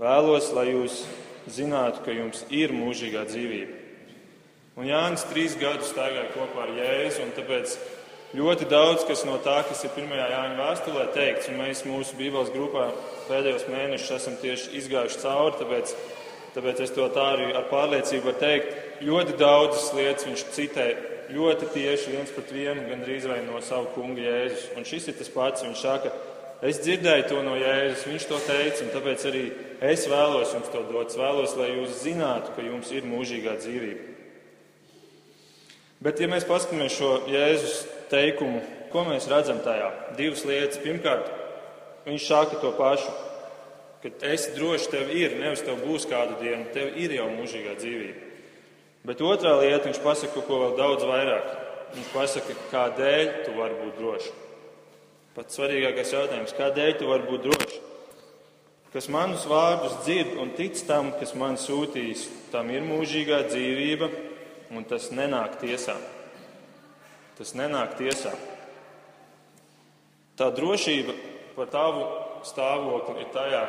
Vēlos, 0.00 0.50
lai 0.56 0.72
jūs 0.72 1.04
zinātu, 1.54 2.02
ka 2.02 2.16
jums 2.16 2.42
ir 2.50 2.74
mūžīgā 2.74 3.22
dzīvība. 3.28 3.78
Un 4.80 4.88
Jānis 4.88 5.26
trīs 5.30 5.54
gadus 5.60 5.92
staigāja 5.92 6.32
kopā 6.34 6.64
ar 6.64 6.74
Jēzu, 6.74 7.22
un 7.22 7.32
tāpēc 7.36 7.74
ļoti 8.36 8.68
daudz 8.70 9.04
kas 9.08 9.24
no 9.28 9.38
tā, 9.44 9.60
kas 9.68 9.84
ir 9.86 9.94
pirmajā 9.94 10.28
Jāņa 10.30 10.58
vēstulē 10.58 11.06
teikts, 11.14 11.50
un 11.50 11.60
mēs 11.62 11.84
mūsu 11.88 12.18
Bībeles 12.18 12.52
grupā 12.54 12.90
pēdējos 13.28 13.66
mēnešus 13.70 14.16
esam 14.16 14.38
tieši 14.42 14.74
izgājuši 14.80 15.22
cauri, 15.22 15.58
tāpēc, 15.60 15.94
tāpēc 16.56 16.84
es 16.86 16.92
to 16.96 17.06
tā 17.14 17.30
arī 17.36 17.52
ar 17.54 17.68
pārliecību 17.70 18.30
varu 18.30 18.42
teikt. 18.42 18.76
Ļoti 19.06 19.38
daudzas 19.40 19.92
lietas 19.96 20.28
viņš 20.28 20.44
citē 20.56 20.88
ļoti 21.34 21.70
tieši 21.74 22.14
viens 22.14 22.32
pret 22.34 22.52
vienu, 22.54 22.86
gandrīz 22.88 23.26
vai 23.30 23.40
no 23.46 23.60
savu 23.64 23.90
kungu 23.94 24.22
Jēzus. 24.24 24.70
Un 24.78 24.86
šis 24.86 25.10
ir 25.10 25.18
tas 25.18 25.30
pats. 25.32 25.64
Viņš 25.64 25.82
saka, 25.82 26.12
es 26.66 26.80
dzirdēju 26.82 27.28
to 27.30 27.42
no 27.46 27.56
Jēzus, 27.58 28.06
viņš 28.10 28.28
to 28.30 28.40
teica, 28.46 28.84
un 28.84 28.92
tāpēc 28.94 29.26
arī 29.30 29.44
es 29.92 30.06
vēlos 30.10 30.54
jums 30.56 30.72
to 30.72 30.84
dot. 30.90 31.12
Es 31.12 31.20
vēlos, 31.20 31.56
lai 31.58 31.70
jūs 31.74 32.02
zinātu, 32.02 32.54
ka 32.56 32.66
jums 32.66 32.90
ir 32.94 33.08
mūžīgā 33.08 33.56
dzīvība. 33.62 34.08
Bet, 36.00 36.20
ja 36.20 36.30
mēs 36.32 36.48
paskatāmies 36.48 36.96
šo 36.96 37.10
Jēzus 37.28 37.82
teikumu, 38.12 38.62
ko 38.92 39.04
mēs 39.06 39.28
redzam 39.30 39.60
tajā? 39.64 39.90
Divas 40.18 40.46
lietas. 40.48 40.80
Pirmkārt, 40.82 41.28
viņš 42.06 42.30
saka 42.30 42.60
to 42.62 42.72
pašu, 42.78 43.12
ka 44.02 44.12
es 44.30 44.48
droši 44.56 44.90
tev 44.92 45.12
ir, 45.12 45.36
nevis 45.40 45.64
tev 45.66 45.82
būs 45.84 46.06
kādu 46.08 46.38
dienu, 46.40 46.70
tev 46.74 46.96
ir 46.96 47.14
jau 47.18 47.28
mūžīgā 47.34 47.76
dzīvība. 47.78 48.28
Bet 49.04 49.22
otrā 49.24 49.54
lieta, 49.60 49.86
viņš 49.88 50.00
pasaka 50.04 50.42
ko 50.44 50.60
vēl 50.64 50.74
daudz 50.76 51.04
vairāk. 51.08 51.52
Viņš 51.94 52.08
pasaka, 52.14 52.56
kādēļ 52.70 53.30
tu 53.46 53.54
vari 53.56 53.78
būt 53.80 53.96
drošs. 53.98 54.32
Pats 55.34 55.56
svarīgākais 55.56 56.12
jautājums, 56.14 56.56
kādēļ 56.58 56.92
tu 56.98 57.08
vari 57.08 57.26
būt 57.28 57.46
drošs? 57.48 57.78
Kas 58.90 59.06
manus 59.06 59.44
vārdus 59.46 60.00
dzird 60.04 60.34
un 60.42 60.50
tic 60.58 60.78
tam, 60.86 61.12
kas 61.18 61.36
man 61.38 61.54
sūtīs, 61.60 62.26
tam 62.50 62.72
ir 62.74 62.82
mūžīgā 62.82 63.44
dzīvība, 63.46 64.08
un 64.74 64.86
tas 64.90 65.08
nenāk 65.14 65.60
tiesā. 65.62 65.94
Tas 67.38 67.54
nenāk 67.56 67.94
tiesā. 67.98 68.32
Tā 70.36 70.50
drošība 70.56 71.14
par 71.54 71.70
tavu 71.70 72.04
stāvokli 72.48 73.22
ir 73.22 73.30
tajā, 73.34 73.62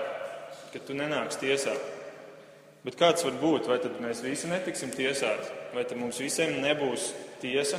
ka 0.73 0.81
tu 0.85 0.95
nenāks 0.97 1.39
tiesā. 1.41 1.73
Bet 2.85 2.97
kāds 2.97 3.25
var 3.27 3.35
būt? 3.37 3.67
Vai 3.69 3.77
tad 3.83 3.99
mēs 4.01 4.23
visi 4.25 4.49
netiksim 4.49 4.93
tiesāti? 4.95 5.51
Vai 5.75 5.85
tad 5.85 5.99
mums 6.01 6.19
visiem 6.21 6.57
nebūs 6.63 7.11
tiesa? 7.43 7.77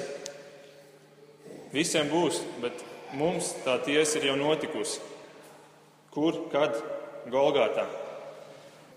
Visiem 1.73 2.11
būs, 2.13 2.43
bet 2.63 2.85
mums 3.19 3.55
tā 3.65 3.79
tiesa 3.83 4.21
ir 4.21 4.31
jau 4.31 4.37
notikusi. 4.39 5.01
Kur, 6.13 6.45
kad? 6.53 6.77
Golgātā. 7.33 7.87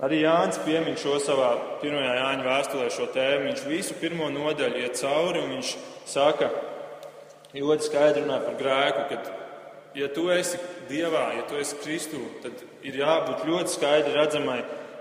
Arī 0.03 0.23
Jānis 0.25 0.57
piemin 0.65 0.97
šo 0.99 1.15
savā 1.23 1.53
pirmajā 1.79 2.15
Jāņa 2.17 2.45
vēstulē 2.45 2.87
šo 2.91 3.05
tēmu. 3.13 3.45
Viņš 3.47 3.65
visu 3.69 3.95
pirmo 3.99 4.27
nodaļu 4.33 4.81
iet 4.81 4.97
cauri 4.99 5.43
un 5.45 5.53
viņš 5.55 5.75
saka, 6.09 6.49
ļoti 7.55 7.87
skaidri 7.87 8.25
runā 8.25 8.41
par 8.43 8.57
grēku, 8.59 9.05
ka, 9.11 9.35
ja 9.95 10.09
tu 10.13 10.29
esi 10.33 10.59
Dievā, 10.89 11.27
ja 11.37 11.45
tu 11.49 11.57
esi 11.59 11.77
Kristū, 11.81 12.21
tad 12.43 12.59
ir 12.85 12.99
jābūt 12.99 13.45
ļoti 13.47 13.73
skaidri 13.73 14.15
redzamai 14.15 14.59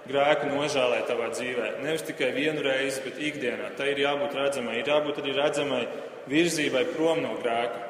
grēku 0.08 0.50
nožēlē 0.52 1.02
tavā 1.08 1.30
dzīvē. 1.32 1.70
Nevis 1.84 2.04
tikai 2.08 2.30
vienu 2.36 2.64
reizi, 2.64 3.02
bet 3.04 3.20
ikdienā. 3.20 3.72
Tā 3.78 3.88
ir 3.92 4.02
jābūt 4.04 4.36
redzamai. 4.36 4.78
Ir 4.80 4.90
jābūt 4.92 5.20
arī 5.22 5.34
redzamai 5.38 5.82
virzībai 6.30 6.84
prom 6.92 7.22
no 7.24 7.34
grēka. 7.40 7.80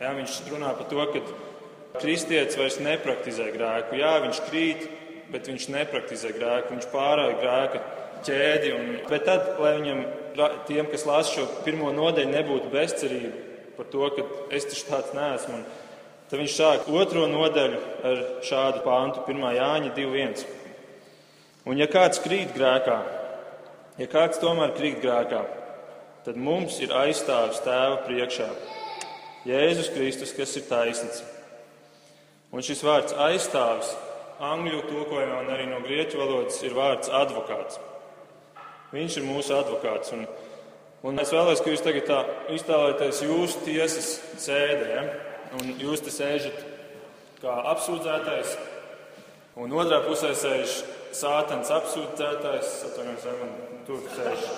Jā, 0.00 0.12
viņš 0.18 0.40
runā 0.52 0.74
par 0.76 0.90
to, 0.90 1.06
ka 1.12 1.22
kristietis 2.02 2.58
vairs 2.60 2.76
nepraktizē 2.84 3.48
grēku. 3.54 3.96
Jā, 4.00 4.18
viņš 4.26 4.42
krīt, 4.50 4.84
bet 5.32 5.48
viņš 5.48 5.70
nepraktizē 5.72 6.34
grēku. 6.36 6.76
Viņš 6.76 6.90
pārāja 6.92 7.40
grēka 7.40 7.82
ķēdi. 8.28 8.74
Un, 8.76 8.92
bet 9.08 9.24
tad, 9.28 9.54
lai 9.62 9.78
viņam, 9.80 10.04
tiem, 10.68 10.92
kas 10.92 11.08
lasa 11.08 11.38
šo 11.38 11.48
pirmo 11.64 11.92
nodeļu, 11.96 12.32
nebūtu 12.36 12.72
bezcerība 12.74 13.44
par 13.76 13.88
to, 13.92 14.06
ka 14.16 14.24
es 14.56 14.68
taču 14.68 14.88
tāds 14.88 15.16
neesmu. 15.16 15.64
Tad 16.26 16.40
viņš 16.40 16.54
sāk 16.56 16.88
otro 16.90 17.28
nodaļu 17.30 17.80
ar 18.08 18.22
šādu 18.42 18.80
pāntu, 18.82 19.22
1. 19.30 19.44
Jāņa 19.60 19.92
2.1. 19.94 20.40
Un 21.70 21.78
ja 21.78 21.86
kāds 21.90 22.18
krīt 22.22 22.50
grēkā, 22.54 22.96
ja 23.98 24.08
kāds 24.10 24.40
tomēr 24.42 24.74
krīt 24.74 24.98
grēkā, 25.04 25.44
tad 26.26 26.38
mums 26.38 26.80
ir 26.82 26.94
aizstāvis 26.94 27.62
tēva 27.62 28.00
priekšā 28.08 28.48
Jēzus 29.46 29.92
Kristus, 29.94 30.32
kas 30.34 30.56
ir 30.58 30.66
taisnīgs. 30.66 31.22
Un 32.50 32.64
šis 32.66 32.82
vārds 32.82 33.14
aizstāvis 33.28 33.92
angļu 34.42 34.82
tulkojumā 34.88 35.44
un 35.44 35.52
arī 35.54 35.68
no 35.70 35.78
grieķu 35.84 36.18
valodas 36.18 36.58
ir 36.66 36.74
vārds 36.74 37.10
advokāts. 37.14 37.78
Viņš 38.90 39.20
ir 39.20 39.26
mūsu 39.28 39.54
advokāts. 39.54 40.10
Un, 40.16 40.26
un 41.06 41.22
es 41.22 41.30
vēlos, 41.34 41.62
ka 41.62 41.70
jūs 41.70 41.86
tagad 41.86 42.10
tā 42.10 42.18
iztēlojaties 42.56 43.22
jūsu 43.28 43.62
tiesas 43.68 44.10
sēdē, 44.42 44.90
ja? 44.90 45.06
Un 45.58 45.74
jūs 45.80 46.02
te 46.04 46.12
sēžat 46.14 46.62
kā 47.40 47.54
apsūdzētais, 47.72 48.54
un 49.62 49.74
otrā 49.76 50.02
pusē 50.06 50.32
sēž 50.36 50.80
sātans 51.16 51.70
apsūdzētājs, 51.72 52.72
atvainojos, 52.90 53.26
vai 53.28 53.36
man 53.42 53.84
tur 53.88 54.02
sēž 54.16 54.48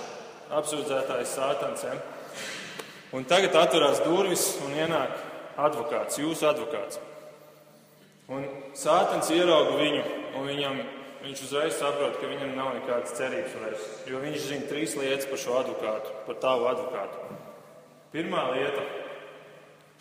apsūdzētājs 0.58 1.34
sātans. 1.38 1.84
Ja? 1.86 1.96
Un 3.16 3.24
tagad 3.28 3.56
atverās 3.56 4.02
durvis 4.04 4.50
un 4.66 4.74
ienāk 4.76 5.14
advokāts, 5.58 6.20
jūsu 6.20 6.48
advokāts. 6.50 7.00
Un 8.28 8.44
sātans 8.76 9.30
ierauga 9.32 9.78
viņu, 9.78 10.02
un 10.36 10.48
viņam, 10.50 10.80
viņš 11.22 11.44
uzreiz 11.46 11.78
saprot, 11.78 12.18
ka 12.20 12.28
viņam 12.28 12.52
nav 12.58 12.74
nekādas 12.76 13.14
cerības 13.16 13.54
vairs. 13.62 13.86
Jo 14.10 14.20
viņš 14.20 14.48
zina 14.50 14.68
trīs 14.68 14.96
lietas 14.98 15.28
par 15.30 15.40
šo 15.40 15.56
advokātu, 15.62 16.12
par 16.26 16.40
tavu 16.42 16.68
advokātu. 16.68 17.38
Pirmā 18.12 18.44
lieta- 18.52 18.84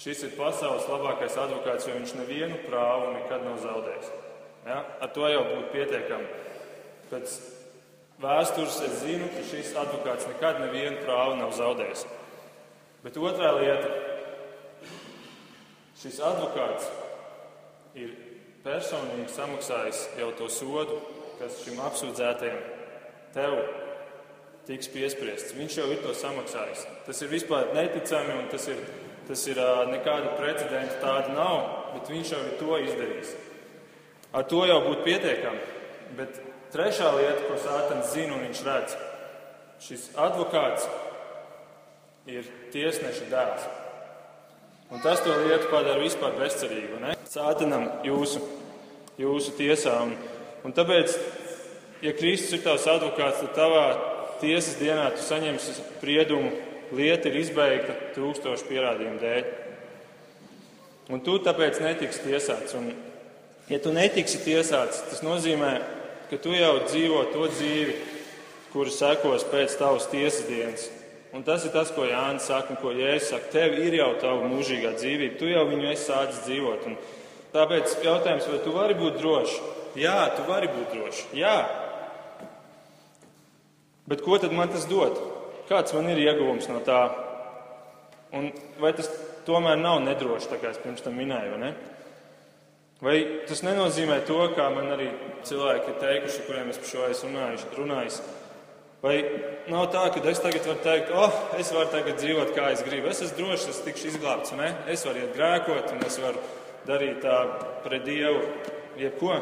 šis 0.01 0.23
ir 0.27 0.35
pasaules 0.37 0.87
labākais 0.89 1.37
advokāts, 1.41 1.87
jo 1.87 1.95
viņš 1.97 2.15
nevienu 2.19 2.59
prāvu 2.67 3.13
nekad 3.15 3.45
nav 3.45 3.61
zaudējis. 3.63 4.11
Ja? 4.67 4.81
Ar 5.01 5.13
to 5.15 5.29
jau 5.31 5.43
būtu 5.47 5.71
pietiekami. 5.73 6.27
Pēc 7.11 7.37
vēstures 8.21 8.79
es 8.87 9.01
zinu, 9.03 9.29
ka 9.33 9.43
šis 9.49 9.73
advokāts 9.79 10.27
nekad 10.29 10.61
nevienu 10.65 11.01
prāvu 11.05 11.37
nav 11.39 11.53
zaudējis. 11.57 12.05
Bet 13.03 13.17
otrā 13.21 13.53
lieta- 13.57 13.89
šis 16.01 16.19
advokāts 16.19 16.89
ir 17.95 18.15
personīgi 18.65 19.29
samaksājis 19.31 20.07
jau 20.19 20.31
to 20.37 20.49
sodu, 20.51 21.01
kas 21.39 21.61
šim 21.63 21.79
apsūdzētajam 21.87 22.59
tev 23.33 23.57
tiks 24.67 24.89
piespriests. 24.91 25.55
Viņš 25.55 25.77
jau 25.79 25.87
ir 25.93 26.01
to 26.03 26.13
samaksājis. 26.17 26.85
Tas 27.05 27.21
ir 27.21 27.31
vispār 27.31 27.71
neticami 27.75 28.35
un 28.41 28.49
tas 28.51 28.67
ir, 28.67 28.81
tas 29.27 29.43
ir 29.51 29.59
nekāda 29.91 30.35
precedenta 30.39 30.99
tāda 31.01 31.35
nav, 31.35 31.57
bet 31.95 32.11
viņš 32.11 32.33
jau 32.33 32.43
ir 32.45 32.55
to 32.61 32.79
izdarījis. 32.85 33.33
Ar 34.35 34.45
to 34.47 34.63
jau 34.67 34.77
būtu 34.85 35.03
pietiekami. 35.07 35.65
Bet 36.17 36.39
trešā 36.73 37.11
lieta, 37.15 37.43
ko 37.47 37.57
Sātans 37.61 38.13
zina 38.13 38.35
un 38.35 38.45
viņš 38.45 38.63
redz, 38.67 38.95
šis 39.83 40.07
advokāts 40.19 40.87
ir 42.27 42.47
tiesneša 42.73 43.27
dēls. 43.31 43.67
Un 44.91 45.03
tas 45.03 45.19
to 45.23 45.33
lietu 45.43 45.67
padara 45.71 45.99
vispār 45.99 46.35
bezcerīgu. 46.39 46.99
Ne? 47.03 47.15
Sātanam 47.27 47.89
jūsu, 48.07 48.39
jūsu 49.19 49.55
tiesā. 49.57 49.97
Un, 50.05 50.13
un 50.63 50.75
tāpēc, 50.75 51.17
ja 52.05 52.13
Kristus 52.15 52.55
ir 52.55 52.63
tavs 52.63 52.87
advokāts, 52.91 53.43
tad 53.43 53.55
tavā 53.57 53.83
tiesas 54.39 54.77
dienā 54.79 55.09
tu 55.15 55.23
saņemsi 55.25 55.75
spriedumu, 55.81 56.53
lieta 56.95 57.31
ir 57.31 57.41
izbeigta 57.41 57.95
trūkstošu 58.15 58.69
pierādījumu 58.69 59.21
dēļ. 59.23 59.51
Un 61.15 61.21
tu 61.23 61.37
tāpēc 61.43 61.79
netiks 61.83 62.19
tiesāts. 62.23 62.75
Un, 62.77 62.91
Ja 63.67 63.81
tu 63.83 63.91
netiksi 63.91 64.39
tiesāts, 64.45 65.01
tas 65.09 65.19
nozīmē, 65.25 65.73
ka 66.29 66.37
tu 66.39 66.53
jau 66.55 66.77
dzīvo 66.85 67.25
to 67.33 67.49
dzīvi, 67.51 67.95
kura 68.71 68.93
sekos 68.95 69.43
pēc 69.51 69.75
tavas 69.75 70.07
tiesas 70.07 70.45
dienas. 70.47 70.85
Un 71.35 71.43
tas 71.43 71.65
ir 71.67 71.73
tas, 71.73 71.91
ko 71.91 72.05
Jānis 72.07 72.47
saka, 72.47 72.71
un 72.71 72.79
ko 72.79 72.93
Jēzus 72.95 73.33
saka. 73.33 73.51
Tev 73.51 73.75
ir 73.83 73.97
jau 73.99 74.13
tava 74.21 74.47
mūžīgā 74.47 74.93
dzīvība, 74.95 75.35
tu 75.39 75.51
jau 75.51 75.65
viņu 75.67 75.89
esi 75.91 76.07
sācis 76.07 76.45
dzīvot. 76.45 76.87
Un 76.87 76.95
tāpēc 77.51 77.97
jautājums, 78.07 78.47
vai 78.47 78.61
tu 78.63 78.75
vari 78.77 78.95
būt 79.01 79.19
drošs? 79.19 79.57
Jā, 79.99 80.15
tu 80.37 80.47
vari 80.47 80.71
būt 80.71 80.95
drošs. 80.95 81.25
Jā. 81.35 81.57
Bet 84.07 84.23
ko 84.23 84.39
tad 84.39 84.55
man 84.55 84.71
tas 84.71 84.87
dod? 84.87 85.19
Kāds 85.67 85.95
man 85.95 86.07
ir 86.13 86.21
ieguvums 86.23 86.69
no 86.71 86.79
tā? 86.85 87.01
Un 88.37 88.49
vai 88.79 88.93
tas 88.95 89.09
tomēr 89.47 89.79
nav 89.79 89.99
nedroši, 90.03 90.59
kā 90.61 90.71
es 90.71 90.79
pirms 90.83 91.03
tam 91.03 91.17
minēju? 91.19 91.59
Ne? 91.59 91.73
Vai 93.03 93.17
tas 93.45 93.61
nenozīmē 93.61 94.21
to, 94.25 94.39
kā 94.57 94.71
man 94.73 94.89
arī 94.95 95.11
cilvēki 95.45 95.91
ir 95.91 95.99
teikuši, 96.01 96.45
kuriem 96.47 96.71
es 96.71 96.79
par 96.81 96.91
šo 96.91 97.03
esmu 97.11 97.43
runājis? 97.77 98.21
Vai 99.03 99.17
nav 99.69 99.91
tā, 99.93 100.07
ka 100.15 100.23
es 100.31 100.41
tagad 100.41 100.65
varu 100.65 100.81
teikt, 100.81 101.11
oh, 101.13 101.35
es 101.61 101.69
varu 101.75 101.91
tagad 101.93 102.17
dzīvot, 102.17 102.55
kā 102.55 102.71
es 102.73 102.81
gribu. 102.87 103.11
Es 103.11 103.21
esmu 103.21 103.43
drošs, 103.43 103.67
es 103.69 103.83
tikšu 103.85 104.09
izglābts, 104.13 104.55
ne? 104.57 104.71
es 104.89 105.05
varu 105.05 105.21
iet 105.21 105.37
grēkot, 105.37 105.93
un 105.93 106.01
es 106.07 106.17
varu 106.23 106.41
darīt 106.87 107.21
tā 107.21 107.37
pret 107.85 108.07
Dievu, 108.07 108.41
jebko. 108.97 109.37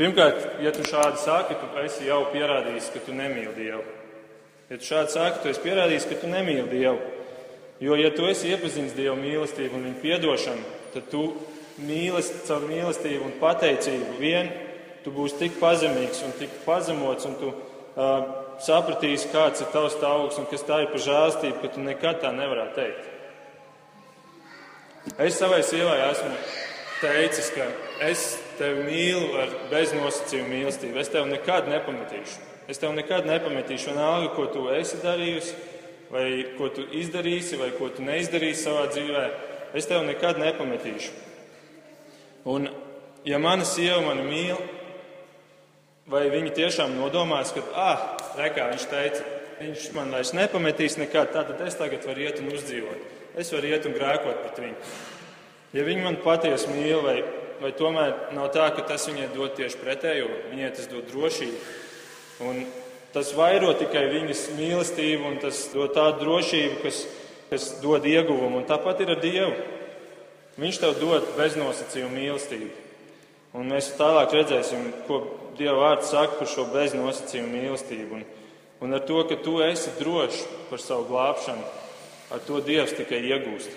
Pirmkārt, 0.00 0.58
ja 0.64 0.74
tu 0.74 0.82
šādi 0.88 1.22
saki, 1.22 1.60
tu 1.60 1.70
esi 1.84 2.08
jau 2.08 2.24
pierādījis, 2.32 2.90
ka 2.96 3.04
tu 3.06 3.14
nemīli 3.14 3.54
Dievu. 3.54 3.99
Ja 4.70 4.78
tu 4.78 4.86
šādi 4.86 5.10
saki, 5.10 5.40
tu 5.42 5.50
esi 5.50 5.64
pierādījis, 5.64 6.04
ka 6.06 6.16
tu 6.20 6.28
nemīli 6.30 6.68
Dievu. 6.70 6.98
Jo, 7.82 7.96
ja 7.98 8.10
tu 8.14 8.28
esi 8.30 8.52
iepazinis 8.52 8.92
Dieva 8.94 9.16
mīlestību 9.18 9.74
un 9.74 9.86
viņa 9.88 10.02
piedošanu, 10.02 10.66
tad 10.94 11.08
tu 11.10 11.22
mīlest, 11.82 12.44
caur 12.46 12.66
mīlestību 12.68 13.24
un 13.26 13.38
pateicību 13.40 14.18
vien 14.20 14.50
tu 15.02 15.10
būsi 15.16 15.38
tik 15.40 15.56
pazemīgs 15.58 16.20
un 16.26 16.34
tik 16.38 16.52
pazemots, 16.66 17.26
un 17.26 17.34
tu 17.40 17.48
uh, 17.50 18.20
sapratīsi, 18.62 19.30
kāds 19.32 19.64
ir 19.64 19.72
tavs 19.72 19.96
stāvoklis 19.96 20.38
un 20.42 20.46
kas 20.52 20.66
tā 20.68 20.82
ir 20.84 20.92
par 20.92 21.02
žēlstību, 21.06 21.56
ka 21.62 21.72
tu 21.74 21.86
nekad 21.86 22.20
tā 22.22 22.30
nevarētu 22.36 22.76
teikt. 22.76 23.08
Es 25.16 25.40
savai 25.40 25.62
sievai 25.64 25.96
esmu 26.10 26.36
teicis, 27.00 27.48
ka 27.56 27.66
es 28.06 28.28
tevi 28.60 28.84
mīlu 28.86 29.32
ar 29.40 29.56
beznosacījumu 29.72 30.52
mīlestību. 30.52 31.00
Es 31.00 31.10
tevi 31.10 31.32
nekad 31.32 31.72
nepametīšu. 31.72 32.49
Es 32.70 32.78
tevi 32.78 32.94
nekad 33.00 33.26
nepametīšu, 33.26 33.90
vienalga, 33.90 34.30
ko 34.36 34.46
tu 34.52 34.68
esi 34.70 35.00
darījusi 35.02 35.54
vai 36.10 36.26
ko 36.58 36.68
tu 36.74 36.84
izdarīsi, 37.00 37.58
vai 37.58 37.70
ko 37.74 37.88
tu 37.94 38.04
neizdarīsi 38.06 38.64
savā 38.66 38.86
dzīvē, 38.90 39.24
es 39.78 39.86
tevi 39.90 40.06
nekad 40.08 40.40
nepametīšu. 40.42 41.12
Un, 42.50 42.68
ja 43.26 43.38
mana 43.42 43.66
sieva 43.68 44.00
mani 44.04 44.26
mīl, 44.26 44.62
vai 46.10 46.24
viņa 46.32 46.54
tiešām 46.56 46.96
nodomās, 46.98 47.52
ka, 47.54 47.62
ah, 47.78 48.06
rekā 48.38 48.70
viņš 48.72 48.86
teica, 48.90 49.26
viņš 49.60 49.90
man 49.94 50.14
vairs 50.16 50.34
nepametīs 50.34 50.98
nekad, 50.98 51.34
tad 51.34 51.66
es 51.66 51.78
tagad 51.78 52.06
varu 52.08 52.26
iet 52.26 52.40
un 52.42 52.50
uzdzīvot. 52.54 53.06
Es 53.38 53.52
varu 53.54 53.70
iet 53.70 53.86
un 53.86 53.94
grēkot 53.94 54.42
pret 54.42 54.62
viņu. 54.64 54.96
Ja 55.76 55.86
viņa 55.86 56.06
man 56.08 56.18
patiesi 56.24 56.72
mīl, 56.72 56.98
vai, 57.04 57.20
vai 57.62 57.70
tomēr 57.78 58.32
nav 58.34 58.50
tā, 58.56 58.66
ka 58.74 58.82
tas 58.88 59.06
viņai 59.06 59.30
dod 59.36 59.54
tieši 59.58 59.78
pretējo, 59.78 60.26
viņai 60.50 60.72
tas 60.74 60.90
dod 60.90 61.06
drošību. 61.12 61.62
Un 62.46 62.64
Tas 63.10 63.32
vairo 63.34 63.72
tikai 63.74 64.04
viņas 64.06 64.44
mīlestību 64.54 65.26
un 65.32 65.40
tas 65.42 65.64
dod 65.72 65.90
tādu 65.96 66.22
drošību, 66.22 66.76
kas, 66.84 67.00
kas 67.50 67.64
dod 67.82 68.04
ieguvumu. 68.06 68.60
Un 68.60 68.68
tāpat 68.68 69.02
ir 69.02 69.10
ar 69.16 69.22
Dievu. 69.22 69.56
Viņš 70.60 70.78
tev 70.78 70.94
dod 71.00 71.26
beznosacījumu 71.34 72.14
mīlestību. 72.14 72.70
Un 73.58 73.72
mēs 73.72 73.90
tālāk 73.98 74.36
redzēsim, 74.36 74.92
ko 75.08 75.24
Dieva 75.58 75.74
vārds 75.80 76.12
saka 76.12 76.38
par 76.38 76.50
šo 76.52 76.68
beznosacījumu 76.70 77.50
mīlestību. 77.50 78.20
Un, 78.20 78.22
un 78.86 78.94
ar 78.94 79.02
to, 79.08 79.24
ka 79.26 79.40
tu 79.42 79.56
esi 79.64 79.90
drošs 79.98 80.44
par 80.70 80.82
savu 80.82 81.08
glābšanu, 81.10 81.66
ar 82.30 82.44
to 82.46 82.62
Dievs 82.62 82.94
tikai 82.94 83.24
iegūst. 83.26 83.74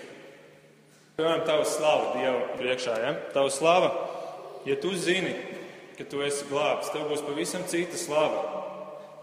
Piemēram, 1.17 1.41
tava 1.49 1.65
slava 1.65 2.13
Dieva 2.19 2.53
priekšā. 2.61 3.01
Ja? 3.01 3.17
Tava 3.33 3.49
slava, 3.53 3.89
ja 4.69 4.77
tu 4.77 4.93
zini, 4.93 5.33
ka 6.03 6.09
tu 6.11 6.19
esi 6.25 6.43
glābts, 6.49 6.91
tev 6.91 7.07
būs 7.07 7.23
pavisam 7.23 7.63
cita 7.69 7.95
slava. 7.95 8.41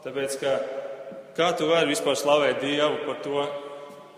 Tāpēc, 0.00 0.36
ka 0.40 0.52
kā 1.36 1.50
tu 1.58 1.68
vari 1.68 1.92
vispār 1.92 2.16
slavēt 2.16 2.62
Dievu 2.64 3.02
par 3.04 3.20
to, 3.20 3.44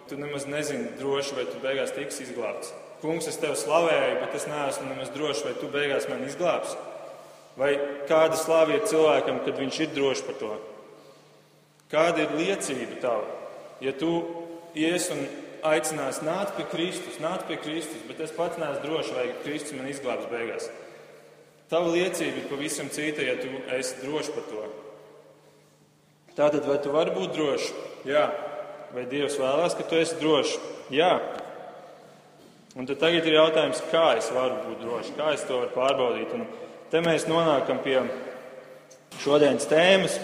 tu 0.06 0.18
nemaz 0.20 0.46
nezini 0.46 0.94
droši, 1.00 1.34
vai 1.34 1.46
tu 1.50 1.58
beigās 1.62 1.94
tiks 1.96 2.20
izglābts. 2.22 2.70
Kungs, 3.02 3.26
es 3.26 3.40
tevi 3.42 3.58
slavēju, 3.58 4.20
bet 4.22 4.36
es 4.38 4.46
neesmu 4.46 4.86
nemaz 4.86 5.10
drošs, 5.10 5.42
vai 5.42 5.56
tu 5.58 5.70
beigās 5.72 6.06
man 6.06 6.22
izglābsi. 6.22 6.78
Vai 7.58 7.72
kāda 8.06 8.38
slāva 8.38 8.76
ir 8.76 8.86
cilvēkam, 8.86 9.42
kad 9.42 9.58
viņš 9.58 9.80
ir 9.82 9.90
drošs 9.96 10.22
par 10.28 10.38
to? 10.38 10.52
Kāda 11.90 12.22
ir 12.22 12.36
liecība 12.38 13.00
tava? 13.02 13.26
Ja 13.82 13.90
tu 13.98 14.12
ies 14.78 15.10
un 15.12 15.26
aicinās 15.66 16.22
nākt 16.22 16.54
pie 16.60 16.68
Kristus, 16.70 17.18
nākt 17.22 17.50
pie 17.50 17.58
Kristus, 17.58 18.06
bet 18.06 18.22
es 18.22 18.32
pats 18.36 18.62
neesmu 18.62 18.86
drošs, 18.86 19.12
vai 19.18 19.26
Kristus 19.42 19.74
man 19.74 19.90
izglābs 19.90 20.30
beigās. 20.30 20.70
Tava 21.72 21.88
liecība 21.88 22.42
ir 22.42 22.48
pavisam 22.50 22.90
cita, 22.92 23.24
ja 23.24 23.38
tu 23.40 23.48
esi 23.72 24.02
drošs 24.02 24.28
par 24.34 24.44
to. 24.50 24.64
Tātad, 26.36 26.66
vai 26.68 26.76
tu 26.84 26.92
vari 26.92 27.14
būt 27.14 27.32
drošs? 27.32 27.70
Jā. 28.08 28.26
Vai 28.92 29.06
Dievs 29.08 29.38
vēlās, 29.40 29.72
ka 29.78 29.86
tu 29.88 29.96
esi 29.96 30.18
drošs? 30.20 30.58
Jā. 30.92 31.14
Un 32.76 32.88
tad 32.88 33.00
tagad 33.00 33.24
ir 33.24 33.38
jautājums, 33.38 33.80
kā 33.88 34.04
es 34.18 34.28
varu 34.36 34.58
būt 34.66 34.84
drošs, 34.84 35.14
kā 35.16 35.30
es 35.32 35.46
to 35.48 35.62
varu 35.62 35.72
pārbaudīt. 35.72 36.36
Un 36.36 36.44
te 36.92 37.00
mēs 37.04 37.24
nonākam 37.28 37.80
pie 37.84 37.98
šodienas 39.24 39.68
tēmas, 39.68 40.18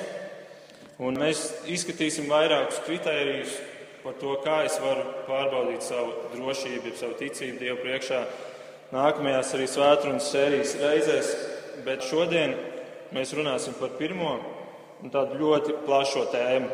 un 1.00 1.16
mēs 1.16 1.46
izskatīsim 1.64 2.28
vairākus 2.28 2.84
kritērijus 2.84 3.56
par 4.04 4.20
to, 4.20 4.36
kā 4.44 4.62
es 4.68 4.76
varu 4.84 5.08
pārbaudīt 5.24 5.84
savu 5.84 6.12
drošību, 6.36 6.92
savu 7.00 7.16
ticību 7.24 7.64
Dievu 7.64 7.80
priekšā. 7.84 8.20
Nākamajās 8.88 9.50
arī 9.52 9.66
svētdienas 9.68 10.30
sērijas 10.32 10.70
reizēs, 10.80 11.32
bet 11.84 12.06
šodien 12.08 12.54
mēs 13.12 13.34
runāsim 13.36 13.74
par 13.76 13.90
pirmo 13.98 14.38
un 15.04 15.12
tādu 15.12 15.36
ļoti 15.42 15.74
plašo 15.84 16.22
tēmu, 16.32 16.70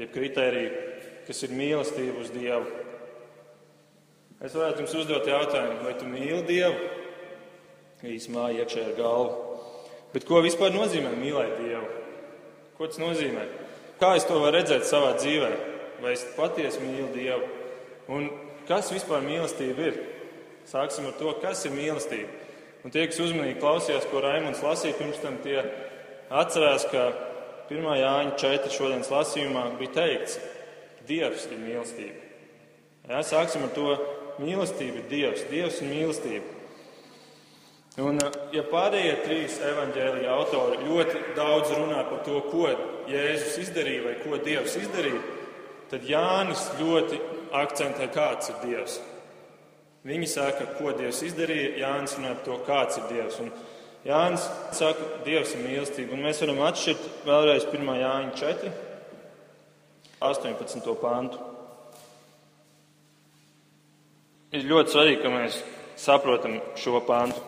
jeb 0.00 0.10
kritēriju, 0.16 0.72
kas 1.28 1.44
ir 1.46 1.54
mīlestība 1.54 2.24
uz 2.24 2.32
Dievu. 2.34 2.66
Es 4.42 4.54
varētu 4.54 4.82
jums 4.82 4.96
uzdot 4.98 5.30
jautājumu, 5.30 5.78
vai 5.86 5.94
tu 6.00 6.10
mīli 6.10 6.42
Dievu? 6.50 6.90
Īsumā 8.18 8.50
iekšēji 8.58 8.90
ar 8.90 8.98
galvu. 8.98 9.62
Bet 10.14 10.26
ko 10.26 10.42
vispār 10.42 10.74
nozīmē 10.74 11.14
mīlēt 11.22 11.56
Dievu? 11.62 11.86
Ko 12.78 12.90
tas 12.90 12.98
nozīmē? 12.98 13.46
Kā 14.02 14.16
es 14.18 14.26
to 14.26 14.42
varu 14.42 14.58
redzēt 14.58 14.90
savā 14.90 15.14
dzīvē? 15.18 15.54
Vai 16.02 16.18
es 16.18 16.26
patiesi 16.34 16.82
mīlu 16.82 17.12
Dievu? 17.14 17.48
Un 18.10 18.30
kas 18.66 18.90
vispār 18.90 19.22
mīlestība 19.22 19.90
ir? 19.92 20.06
Sāksim 20.68 21.08
ar 21.08 21.16
to, 21.16 21.32
kas 21.40 21.64
ir 21.64 21.72
mīlestība. 21.72 22.28
Un 22.84 22.92
tie, 22.94 23.06
kas 23.08 23.20
uzmanīgi 23.24 23.58
klausījās, 23.62 24.06
ko 24.10 24.20
Raimons 24.22 24.60
lasīja 24.62 24.98
pirms 24.98 25.18
tam, 25.22 25.38
tie 25.44 25.62
atcerās, 26.28 26.84
ka 26.92 27.08
1. 27.72 27.88
Jāņa 28.02 28.36
4. 28.40 28.70
šodienas 28.76 29.10
lasījumā 29.12 29.64
bija 29.80 29.96
teikts, 29.96 30.38
Dievs 31.08 31.46
ir 31.48 31.56
mīlestība. 31.62 32.26
Jā, 33.08 33.22
sāksim 33.24 33.64
ar 33.64 33.72
to. 33.72 33.96
Mīlestība 34.38 35.00
ir 35.00 35.06
Dievs, 35.10 35.46
Dievs 35.50 35.80
ir 35.80 35.88
mīlestība. 35.88 36.58
Un, 37.98 38.20
ja 38.54 38.62
pārējie 38.68 39.14
trīs 39.24 39.56
evaņģēlīja 39.66 40.30
autori 40.30 40.84
ļoti 40.84 41.22
daudz 41.34 41.72
runā 41.74 42.04
par 42.06 42.20
to, 42.28 42.38
ko 42.52 42.68
Jēzus 43.10 43.56
izdarīja 43.64 44.04
vai 44.04 44.12
ko 44.20 44.38
Dievs 44.44 44.76
izdarīja, 44.78 45.22
tad 45.90 46.04
Jānis 46.06 46.68
ļoti 46.78 47.18
akcentē, 47.58 48.06
kāds 48.14 48.52
ir 48.52 48.60
Dievs. 48.62 49.00
Viņi 50.08 50.28
saka, 50.30 50.64
ko 50.78 50.94
Dievs 50.96 51.18
izdarīja, 51.26 51.74
Jānis 51.82 52.14
runā 52.16 52.30
par 52.38 52.44
to, 52.46 52.54
kāds 52.64 52.96
ir 52.96 53.08
Dievs. 53.10 53.40
Un 53.42 53.50
Jānis 54.08 54.46
saka, 54.72 55.04
Dievs 55.26 55.52
ir 55.52 55.66
mīlestība, 55.66 56.16
un 56.16 56.22
mēs 56.24 56.40
varam 56.40 56.62
atšķirt 56.64 57.26
vēlreiz 57.26 57.66
1. 57.68 57.90
Jāņa 57.98 58.32
4, 58.40 58.72
18. 60.30 60.94
pantu. 61.02 61.44
Ir 64.56 64.64
ļoti 64.64 64.94
svarīgi, 64.94 65.20
ka 65.20 65.34
mēs 65.34 65.60
saprotam 66.00 66.56
šo 66.80 67.02
pantu. 67.04 67.44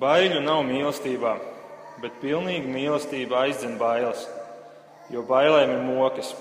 Baiļu 0.00 0.40
nav 0.40 0.64
mīlestībā, 0.64 1.36
bet 2.00 2.20
pilnīga 2.24 2.72
mīlestība 2.72 3.42
aizdzen 3.44 3.76
bailes, 3.76 4.24
jo 5.12 5.28
bailēm 5.28 5.76
ir 5.76 5.88
mokas. 5.92 6.32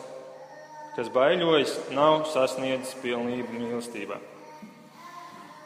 Kas 0.95 1.11
baiļojas, 1.11 1.75
nav 1.91 2.29
sasniedzis 2.31 2.95
pilnību 3.03 3.59
mīlestībā. 3.59 4.30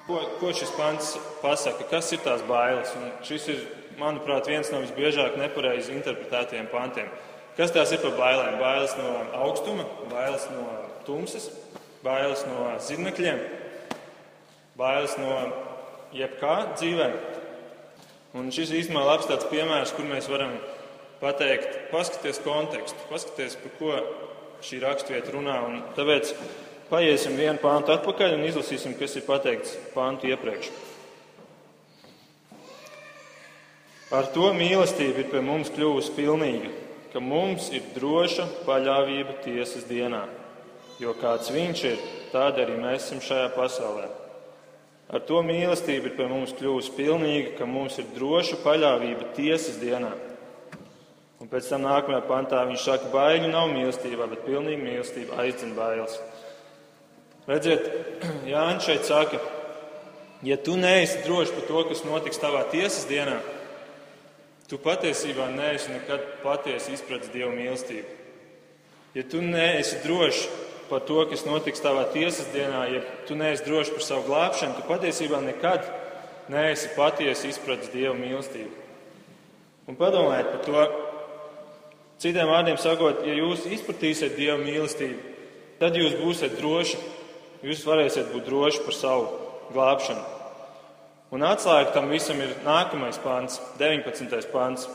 Ko, 0.05 0.19
ko 0.37 0.51
šis 0.53 0.69
pants 0.77 1.15
pasaka? 1.41 1.87
Kas 1.89 2.11
ir 2.13 2.21
tās 2.21 2.43
bailes? 2.45 2.91
Un 2.93 3.07
šis 3.25 3.47
ir, 3.49 3.61
manuprāt, 3.97 4.45
viens 4.51 4.69
no 4.69 4.83
visbiežāk 4.83 5.39
nepareizi 5.41 5.95
interpretētajiem 5.97 6.67
pantiem. 6.69 7.07
Kas 7.57 7.73
tās 7.73 7.93
ir 7.95 8.03
par 8.03 8.13
bailēm? 8.19 8.59
Bailes 8.61 8.93
no 8.99 9.13
augstuma, 9.39 9.87
bailes 10.11 10.45
no 10.51 10.65
tumsas, 11.07 11.47
bailes 12.05 12.43
no 12.45 12.67
zirnekļiem, 12.85 13.41
bailes 14.77 15.15
no 15.17 15.39
jebkā 16.13 16.53
dzīvē. 16.75 17.09
Un 18.37 18.53
šis 18.53 18.75
īstenībā 18.77 19.07
labs 19.07 19.25
tāds 19.31 19.49
piemērs, 19.49 19.95
kur 19.95 20.05
mēs 20.11 20.29
varam 20.29 20.53
pateikt, 21.21 21.87
paskaties 21.89 22.43
kontekstu, 22.45 23.09
paskaties, 23.09 23.57
par 23.63 23.73
ko 23.79 23.97
šī 24.65 24.83
raksturvieta 24.83 25.33
runā. 25.33 25.57
Un 25.65 25.81
tāpēc 25.97 26.35
paiesim 26.89 27.37
vienu 27.39 27.59
pāntu 27.61 27.93
atpakaļ 27.95 28.35
un 28.37 28.45
izlasīsim, 28.47 28.95
kas 28.99 29.17
ir 29.17 29.25
pateikts 29.27 29.77
pāntu 29.95 30.29
iepriekš. 30.31 30.69
Ar 34.13 34.27
to 34.35 34.51
mīlestība 34.53 35.23
ir 35.23 35.31
pie 35.31 35.41
mums 35.41 35.71
kļuvusi 35.73 36.13
pilnīga, 36.13 36.69
ka 37.11 37.21
mums 37.23 37.71
ir 37.73 37.87
droša 37.95 38.45
paļāvība 38.67 39.39
tiesas 39.41 39.87
dienā, 39.89 40.21
jo 41.01 41.15
kāds 41.17 41.49
viņš 41.51 41.81
ir, 41.89 42.05
tāda 42.29 42.63
arī 42.63 42.77
mēs 42.83 43.07
esam 43.07 43.23
šajā 43.25 43.49
pasaulē. 43.55 44.05
Ar 45.09 45.21
to 45.25 45.41
mīlestība 45.45 46.09
ir 46.09 46.15
pie 46.17 46.29
mums 46.29 46.53
kļuvusi 46.57 46.93
pilnīga, 46.97 47.55
ka 47.59 47.67
mums 47.69 47.97
ir 48.01 48.07
droša 48.13 48.61
paļāvība 48.63 49.33
tiesas 49.37 49.81
dienā. 49.81 50.13
Un 51.41 51.49
pēc 51.51 51.67
tam 51.69 51.83
nākamajā 51.85 52.23
pantā 52.29 52.61
viņš 52.69 52.85
saka, 52.87 53.11
baiļu 53.13 53.51
nav 53.51 53.69
mīlestībā, 53.73 54.25
bet 54.31 54.45
pilnīga 54.47 54.81
mīlestība 54.81 55.41
aizdzen 55.43 55.75
bailes. 55.77 56.15
Redziet, 57.45 57.85
Jānis 58.49 58.87
šeit 58.87 59.05
saka, 59.05 59.37
ja 60.45 60.57
tu 60.57 60.77
neesi 60.81 61.21
drošs 61.25 61.53
par 61.53 61.67
to, 61.67 61.83
kas 61.91 62.01
notiks 62.07 62.41
tavā 62.41 62.63
tiesas 62.71 63.05
dienā, 63.09 63.37
tu 64.69 64.79
patiesībā 64.81 65.51
neesi 65.53 65.93
nekad 65.93 66.23
patiesi 66.41 66.95
izpratis 66.97 67.29
Dieva 67.33 67.51
mīlestību. 67.53 68.23
Ja 69.15 69.23
tu 69.29 69.43
neesi 69.45 70.01
drošs 70.03 70.47
par 70.89 71.05
to, 71.05 71.21
kas 71.29 71.45
notiks 71.45 71.83
tavā 71.85 72.07
tiesas 72.13 72.49
dienā, 72.53 72.81
ja 72.95 73.03
tu 73.29 73.37
neesi 73.37 73.65
drošs 73.67 73.93
par 73.93 74.05
savu 74.05 74.25
glābšanu, 74.31 74.79
tu 74.79 74.87
patiesībā 74.89 75.41
nekad 75.45 75.85
neesi 76.49 76.89
patiesi 76.97 77.53
izpratis 77.53 77.93
Dieva 77.93 78.17
mīlestību. 78.17 78.73
Un 79.85 79.97
padomājiet 79.99 80.49
par 80.49 80.65
to. 80.65 80.85
Citiem 82.21 82.49
vārdiem 82.49 82.77
sakot, 82.81 83.21
ja 83.27 83.37
jūs 83.37 83.67
izpratīsiet 83.69 84.33
Dieva 84.37 84.57
mīlestību, 84.61 85.33
tad 85.81 85.97
jūs 85.99 86.17
būsiet 86.17 86.57
droši, 86.57 86.97
jūs 87.63 87.85
varēsiet 87.87 88.31
būt 88.33 88.49
droši 88.49 88.83
par 88.83 88.97
savu 88.97 89.27
glābšanu. 89.71 90.23
Un 91.35 91.43
atslēga 91.43 91.91
tam 91.95 92.11
visam 92.13 92.39
ir 92.39 92.53
nākamais 92.63 93.17
pāns, 93.23 93.57
19. 93.79 94.49
pāns, 94.53 94.85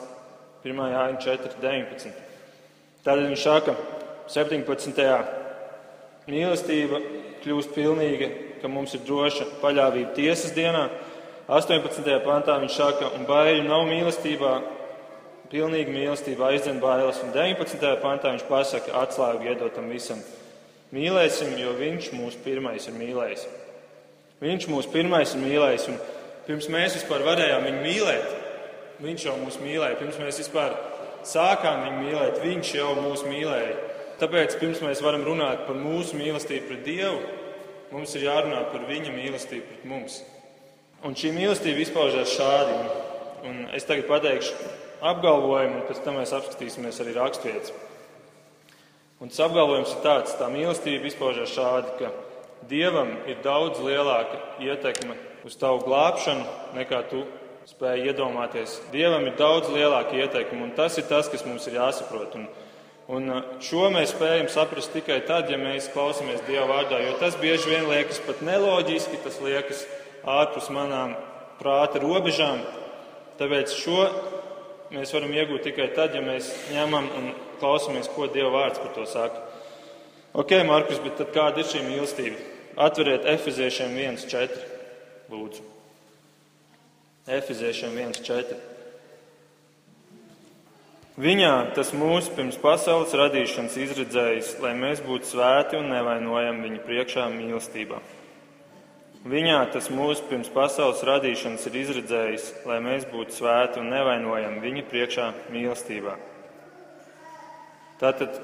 1. 0.65 0.83
jāņa 0.93 1.23
4, 1.25 1.57
19. 1.63 2.13
Tad 3.05 3.23
viņš 3.25 3.43
saka, 3.45 3.75
17. 4.31 5.03
Mīlestība 6.31 7.01
kļūst 7.43 7.73
pilnīga, 7.75 8.29
ka 8.61 8.69
mums 8.69 8.95
ir 8.95 9.05
droša 9.07 9.49
paļāvība 9.63 10.15
tiesas 10.17 10.53
dienā. 10.57 10.87
18. 11.51 12.05
pantā 12.23 12.59
viņš 12.63 12.77
saka, 12.77 13.09
un 13.17 13.25
baiļu 13.27 13.65
nav 13.67 13.87
mīlestībā, 13.89 14.53
pilnīga 15.51 15.91
mīlestība 15.91 16.53
aizdzen 16.53 16.79
bailes. 16.83 17.19
Un 17.25 17.33
19. 17.35 17.97
pantā 18.05 18.31
viņš 18.37 18.47
pasaka, 18.47 18.95
atslēgu 19.03 19.51
iedotam 19.51 19.91
visam. 19.91 20.21
Mīlēsim, 20.95 21.55
jo 21.61 21.75
viņš 21.79 22.11
mūs 22.19 22.39
pirmais 22.45 22.89
ir 22.91 22.97
mīlējis. 22.99 23.45
Viņš 24.41 24.67
mūs 24.73 24.89
pirmais 24.91 25.35
ir 25.37 25.43
mīlējis, 25.45 25.87
un 25.93 25.99
pirms 26.47 26.67
mēs 26.73 26.97
vispār 26.99 27.23
varējām 27.27 27.67
viņu 27.69 27.83
mīlēt, 27.85 28.33
viņš 29.05 29.27
jau 29.29 29.37
mūs 29.43 29.61
mīlēja. 29.63 29.99
Pirms 30.01 30.19
mēs 30.23 30.41
vispār 30.43 30.75
sākām 31.29 31.85
viņu 31.87 32.03
mīlēt, 32.07 32.41
viņš 32.43 32.73
jau 32.79 32.91
mūs 32.99 33.23
mīlēja. 33.29 33.77
Tāpēc, 34.21 34.57
pirms 34.61 34.83
mēs 34.85 35.01
varam 35.05 35.23
runāt 35.25 35.63
par 35.69 35.79
mūsu 35.79 36.19
mīlestību 36.19 36.67
pret 36.69 36.83
Dievu, 36.85 37.21
mums 37.95 38.13
ir 38.17 38.27
jārunā 38.27 38.67
par 38.73 38.85
Viņa 38.89 39.15
mīlestību 39.15 39.69
pret 39.69 39.87
mums. 39.89 40.19
Un 41.07 41.15
šī 41.17 41.31
mīlestība 41.33 41.81
izpaužās 41.81 42.35
šādi. 42.35 42.75
Un, 42.77 42.91
un 43.49 43.63
es 43.77 43.87
tagad 43.89 44.05
pateikšu 44.11 44.53
apgalvojumu, 45.01 45.81
un 45.81 45.87
pēc 45.89 46.03
tam 46.05 46.19
mēs 46.21 46.35
apskatīsimies 46.37 47.01
arī 47.01 47.15
raksturvietas. 47.17 47.73
Un 49.21 49.29
tas 49.29 49.43
apgalvojums 49.45 49.91
ir 49.93 50.01
tāds, 50.05 50.37
tā 50.41 50.49
mīlestība 50.49 51.11
izpaužās 51.11 51.53
šādi, 51.53 51.97
ka 52.01 52.13
Dievam 52.71 53.11
ir 53.29 53.39
daudz 53.45 53.81
lielāka 53.85 54.39
ietekme 54.65 55.17
uz 55.49 55.57
tavu 55.61 55.81
glābšanu, 55.85 56.45
nekā 56.77 57.03
tu 57.11 57.23
spēj 57.69 58.11
iedomāties. 58.11 58.79
Dievam 58.93 59.25
ir 59.29 59.37
daudz 59.37 59.69
lielāka 59.73 60.17
ietekme, 60.17 60.63
un 60.65 60.75
tas 60.77 60.97
ir 61.01 61.09
tas, 61.09 61.29
kas 61.29 61.45
mums 61.49 61.69
ir 61.69 61.79
jāsaprot. 61.81 62.37
Un, 62.41 62.49
Un 63.11 63.27
uh, 63.27 63.39
šo 63.59 63.89
mēs 63.91 64.13
spējam 64.13 64.47
saprast 64.53 64.93
tikai 64.95 65.17
tad, 65.27 65.49
ja 65.51 65.57
mēs 65.59 65.89
klausāmies 65.91 66.45
Dieva 66.47 66.69
vārdā, 66.69 67.01
jo 67.03 67.17
tas 67.19 67.35
bieži 67.41 67.73
vien 67.73 67.89
liekas 67.91 68.21
pat 68.23 68.39
neloģiski, 68.47 69.19
tas 69.25 69.41
liekas 69.43 69.81
ārpus 70.23 70.69
manām 70.71 71.17
prāta 71.59 71.99
robežām. 71.99 72.63
Tāpēc 73.41 73.75
šo 73.75 74.05
mēs 74.95 75.11
varam 75.17 75.35
iegūt 75.35 75.67
tikai 75.67 75.89
tad, 75.97 76.15
ja 76.15 76.23
mēs 76.23 76.53
ņemam 76.71 77.11
un 77.19 77.33
klausāmies, 77.61 78.11
ko 78.11 78.29
Dieva 78.33 78.51
vārds 78.55 78.81
par 78.83 78.95
to 78.97 79.07
saka. 79.09 79.45
Ok, 80.33 80.55
Markus, 80.67 81.01
bet 81.03 81.21
kāda 81.35 81.63
ir 81.63 81.69
šī 81.69 81.85
mīlestība? 81.87 82.39
Atveriet 82.81 83.27
Efeziešiem 83.29 83.97
1.4. 83.99 84.61
Lūdzu. 85.31 85.65
Efeziešiem 87.31 87.97
1.4. 87.99 88.59
Viņā 91.21 91.75
tas 91.77 91.91
mūs 91.93 92.31
pirms 92.33 92.57
pasaules 92.63 93.13
radīšanas 93.19 93.75
izredzējis, 93.77 94.55
lai 94.63 94.73
mēs 94.79 95.03
būtu 95.05 95.35
svēti 95.35 95.77
un 95.77 95.91
nevainojami 95.93 96.65
viņa 96.65 96.81
priekšā 96.87 97.27
mīlestībā. 97.35 97.99
Viņā 99.29 99.59
tas 99.75 99.91
mūs 99.93 100.23
pirms 100.31 100.49
pasaules 100.55 101.03
radīšanas 101.05 101.67
ir 101.69 101.75
izredzējis, 101.83 102.47
lai 102.65 102.79
mēs 102.81 103.05
būtu 103.11 103.37
svēti 103.37 103.83
un 103.83 103.91
nevainojami 103.93 104.63
viņa 104.65 104.85
priekšā 104.89 105.27
mīlestībā. 105.53 106.15
Tātad 108.01 108.41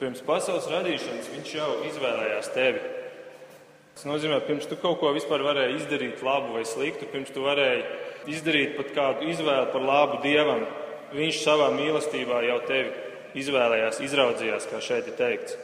pirms 0.00 0.22
pasaules 0.26 0.66
radīšanas 0.70 1.30
viņš 1.34 1.54
jau 1.54 1.70
izvēlējās 1.88 2.50
tevi. 2.54 2.82
Tas 3.94 4.06
nozīmē, 4.06 4.40
pirms 4.46 4.66
tu 4.70 4.78
kaut 4.78 5.00
ko 5.00 5.10
vispār 5.14 5.42
varēji 5.46 5.80
izdarīt 5.80 6.20
labu 6.22 6.54
vai 6.54 6.66
sliktu, 6.66 7.08
pirms 7.10 7.32
tu 7.34 7.42
varēji 7.46 7.86
izdarīt 8.30 8.76
pat 8.78 8.92
kādu 8.94 9.30
izvēli 9.32 9.72
par 9.72 9.86
labu 9.86 10.20
dievam, 10.22 10.66
Viņš 11.08 11.38
savā 11.40 11.70
mīlestībā 11.72 12.42
jau 12.44 12.58
tevi 12.68 12.90
izvēlējās, 13.40 14.00
izraudzījās, 14.04 14.66
kā 14.68 14.80
šeit 14.84 15.06
ir 15.08 15.14
teikts. 15.16 15.54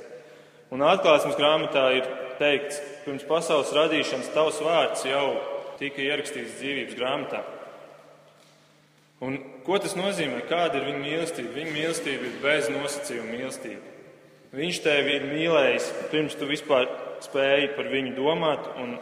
Un 0.73 0.81
atklāsmes 0.89 1.37
grāmatā 1.37 1.83
ir 1.99 2.09
teikts, 2.39 2.79
pirms 3.05 3.27
pasaules 3.29 3.73
radīšanas 3.77 4.31
tavs 4.33 4.63
vārds 4.65 5.05
jau 5.05 5.27
tika 5.77 6.01
ierakstīts 6.01 6.57
dzīvības 6.57 6.97
grāmatā. 6.97 7.43
Un 9.25 9.39
ko 9.65 9.79
tas 9.81 9.97
nozīmē? 9.97 10.43
Kāda 10.51 10.81
ir 10.81 10.89
viņa 10.91 11.01
mīlestība? 11.01 11.55
Viņa 11.57 11.75
mīlestība 11.75 12.29
ir 12.29 12.39
bez 12.43 12.71
nosacījuma 12.73 13.31
mīlestība. 13.33 13.93
Viņš 14.55 14.81
tevi 14.85 15.15
ir 15.17 15.29
mīlējis 15.33 15.91
pirms 16.13 16.37
tu 16.39 16.47
vispār 16.51 16.89
spēji 17.25 17.73
par 17.75 17.89
viņu 17.91 18.15
domāt 18.19 18.67
un 18.83 18.99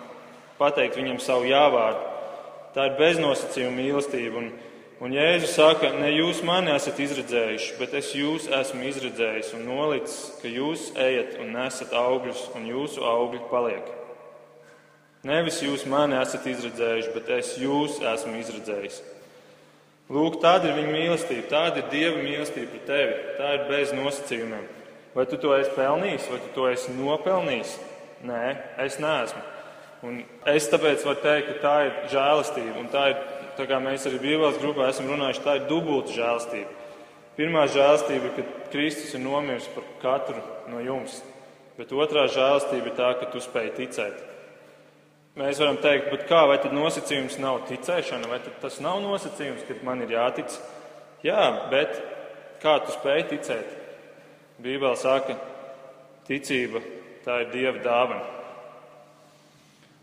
pateikt 0.61 1.01
viņam 1.01 1.19
savu 1.21 1.51
jāvārdu. 1.51 2.07
Tā 2.73 2.87
ir 2.89 3.01
beznosacījuma 3.01 3.81
mīlestība. 3.83 4.45
Un 4.45 4.53
Un 5.03 5.11
Jēzus 5.11 5.57
saka, 5.57 5.89
ne 5.99 6.13
jūs 6.13 6.45
mani 6.47 6.71
esat 6.71 7.01
izredzējuši, 7.03 7.73
bet 7.81 7.95
es 7.99 8.13
jūs 8.15 8.45
esmu 8.55 8.85
izredzējis 8.87 9.49
un 9.57 9.65
nolicis, 9.67 10.19
ka 10.39 10.47
jūs 10.47 10.93
ejat 10.95 11.41
un 11.43 11.51
nesat 11.57 11.91
augļus, 11.99 12.45
un 12.55 12.69
jūsu 12.71 13.03
augļi 13.03 13.41
paliek. 13.51 13.89
Nevis 15.27 15.59
jūs 15.65 15.89
mani 15.91 16.15
esat 16.21 16.47
izredzējuši, 16.53 17.11
bet 17.17 17.33
es 17.35 17.51
jūs 17.59 17.99
esmu 18.13 18.37
izredzējis. 18.45 19.01
Lūk, 20.13 20.41
tāda 20.43 20.69
ir 20.69 20.79
viņa 20.81 20.93
mīlestība, 20.93 21.47
tāda 21.51 21.81
ir 21.81 21.91
Dieva 21.93 22.19
mīlestība 22.21 22.73
pret 22.73 22.89
tevi. 22.89 23.15
Tā 23.39 23.53
ir 23.57 23.67
bez 23.71 23.93
nosacījumiem. 23.97 24.65
Vai 25.15 25.25
tu 25.29 25.39
to 25.41 25.53
esi 25.55 25.73
pelnījis, 25.77 26.29
vai 26.33 26.41
tu 26.41 26.51
to 26.57 26.67
esi 26.73 26.95
nopelnījis? 26.97 27.77
Nē, 28.27 28.43
es 28.85 28.99
neesmu. 29.03 29.43
Un 30.03 30.19
es 30.51 30.67
tāpēc 30.73 31.05
varu 31.07 31.23
teikt, 31.23 31.49
ka 31.53 31.63
tā 31.63 31.75
ir 31.87 31.93
žēlastība 32.11 32.81
un 32.81 32.89
tā 32.91 33.05
ir 33.13 33.21
tā 33.59 33.67
kā 33.71 33.79
mēs 33.83 34.07
arī 34.09 34.19
Bībeles 34.23 34.59
grupā 34.63 34.89
esam 34.91 35.11
runājuši, 35.13 35.45
tā 35.45 35.59
ir 35.61 35.69
dubulta 35.69 36.15
žēlstība. 36.17 36.81
Pirmā 37.37 37.67
žēlstība 37.71 38.29
ir, 38.29 38.35
ka 38.37 38.71
Kristus 38.73 39.15
ir 39.15 39.23
nomiris 39.23 39.69
par 39.73 39.87
katru 40.03 40.43
no 40.73 40.83
jums, 40.83 41.21
bet 41.79 41.95
otrā 41.95 42.27
žēlstība 42.33 42.91
ir 42.91 42.99
tā, 42.99 43.13
ka 43.21 43.31
tu 43.33 43.41
spēj 43.41 43.71
ticēt. 43.79 44.32
Mēs 45.33 45.57
varam 45.63 45.79
teikt, 45.81 46.11
bet 46.13 46.27
kā, 46.29 46.43
vai 46.45 46.59
tad 46.61 46.75
nosacījums 46.77 47.39
nav 47.41 47.63
ticēšana, 47.71 48.29
vai 48.29 48.37
tas 48.61 48.75
nav 48.85 48.99
nosacījums, 49.01 49.63
ka 49.65 49.79
man 49.87 50.05
ir 50.05 50.13
jātic? 50.13 50.59
Jā, 51.25 51.47
bet 51.73 51.97
kā 52.61 52.75
tu 52.85 52.93
spēj 52.93 53.25
ticēt? 53.31 53.71
Bībele 54.63 54.99
saka, 55.01 55.39
ticība 56.29 56.83
tā 57.25 57.39
ir 57.47 57.51
Dieva 57.55 57.81
dāvana. 57.81 58.27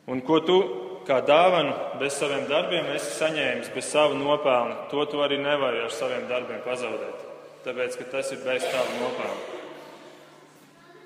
Un 0.10 0.26
ko 0.26 0.40
tu 0.42 0.58
kā 1.06 1.20
dāvanu 1.22 1.78
bez 2.02 2.18
saviem 2.18 2.50
darbiem 2.50 2.90
esi 2.96 3.14
saņēmis, 3.20 3.70
bez 3.76 3.94
savu 3.94 4.18
nopelnu, 4.18 4.90
to 4.90 5.06
tu 5.14 5.22
arī 5.22 5.38
nevari 5.38 5.86
ar 5.86 5.94
saviem 5.94 6.26
darbiem 6.32 6.66
pazaudēt. 6.66 7.26
Tāpēc, 7.68 8.02
ka 8.02 8.12
tas 8.18 8.34
ir 8.34 8.42
bez 8.50 8.66
tava 8.66 8.98
nopelna. 8.98 9.59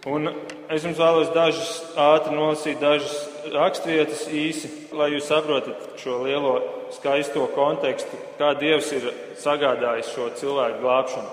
Un 0.03 0.27
es 0.67 0.83
jums 0.83 0.97
vēlos 0.99 1.29
dažas 1.31 1.77
ātri 1.95 2.33
nolasīt, 2.35 2.81
dažas 2.81 3.13
raksturvietas 3.53 4.25
īsi, 4.35 4.67
lai 4.91 5.13
jūs 5.13 5.29
saprotat 5.31 5.93
šo 6.01 6.17
lielo 6.25 6.57
skaisto 6.91 7.45
kontekstu, 7.55 8.19
kā 8.35 8.51
Dievs 8.59 8.89
ir 8.97 9.07
sagādājis 9.39 10.09
šo 10.11 10.27
cilvēku 10.41 10.81
glābšanu. 10.83 11.29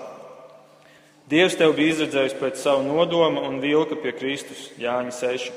Dievs 1.31 1.57
tev 1.59 1.75
bija 1.75 1.97
izredzējis 1.97 2.37
pēc 2.39 2.63
savu 2.63 2.85
nodomu 2.87 3.43
un 3.47 3.59
vilka 3.63 3.97
pie 3.99 4.15
Kristus, 4.15 4.69
Jāņa 4.79 5.11
6. 5.19 5.51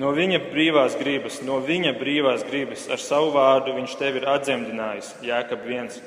No 0.00 0.14
viņa 0.16 0.40
brīvās 0.48 0.96
gribas, 0.96 1.42
no 1.44 1.60
viņa 1.64 1.94
brīvās 2.00 2.44
gribas 2.48 2.88
ar 2.92 3.00
savu 3.00 3.30
vārdu 3.36 3.76
viņš 3.76 3.98
tevi 4.00 4.20
ir 4.20 4.28
atdzemdinājis, 4.32 5.12
Jēkab 5.24 5.68
viens. 5.68 6.00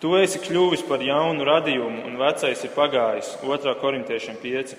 Tu 0.00 0.12
esi 0.20 0.38
kļuvis 0.44 0.84
par 0.88 1.00
jaunu 1.02 1.48
radījumu, 1.48 2.04
un 2.06 2.20
vecais 2.20 2.60
ir 2.64 2.76
pagājis, 2.76 3.34
2. 3.42 3.74
korintiešiem 3.80 4.36
5. 4.44 4.76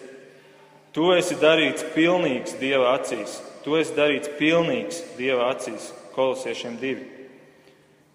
Tu 0.95 1.05
esi 1.13 1.37
darīts 1.37 1.85
pilnīgs 1.93 2.57
Dieva 2.59 2.95
acīs. 2.97 3.37
Tu 3.63 3.75
esi 3.77 3.93
darīts 3.97 4.31
pilnīgs 4.39 5.03
Dieva 5.17 5.51
acīs. 5.53 5.91
Kolosiešiem 6.15 6.77
divi. 6.81 7.05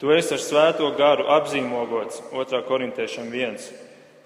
Tu 0.03 0.11
esi 0.11 0.35
ar 0.35 0.43
svēto 0.43 0.89
garu 0.99 1.29
apzīmogots 1.37 2.21
2. 2.33 2.63
korintiešiem 2.67 3.31
1. 3.31 3.69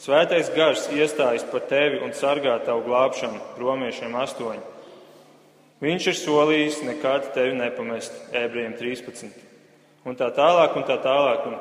Svētais 0.00 0.48
gars 0.54 0.86
iestājas 0.94 1.44
par 1.50 1.66
tevi 1.68 2.00
un 2.02 2.14
sargā 2.16 2.56
tavu 2.64 2.86
glābšanu 2.86 3.60
romiešiem 3.60 4.16
8. 4.16 4.62
Viņš 5.82 6.06
ir 6.10 6.16
solījis 6.18 6.80
nekad 6.86 7.28
tevi 7.34 7.54
nepamest 7.58 8.16
ebrejiem 8.34 8.74
13. 8.78 9.44
Un 10.08 10.16
tā 10.18 10.30
tālāk 10.34 10.74
un 10.78 10.86
tā 10.88 10.96
tālāk. 11.04 11.44
Un 11.50 11.58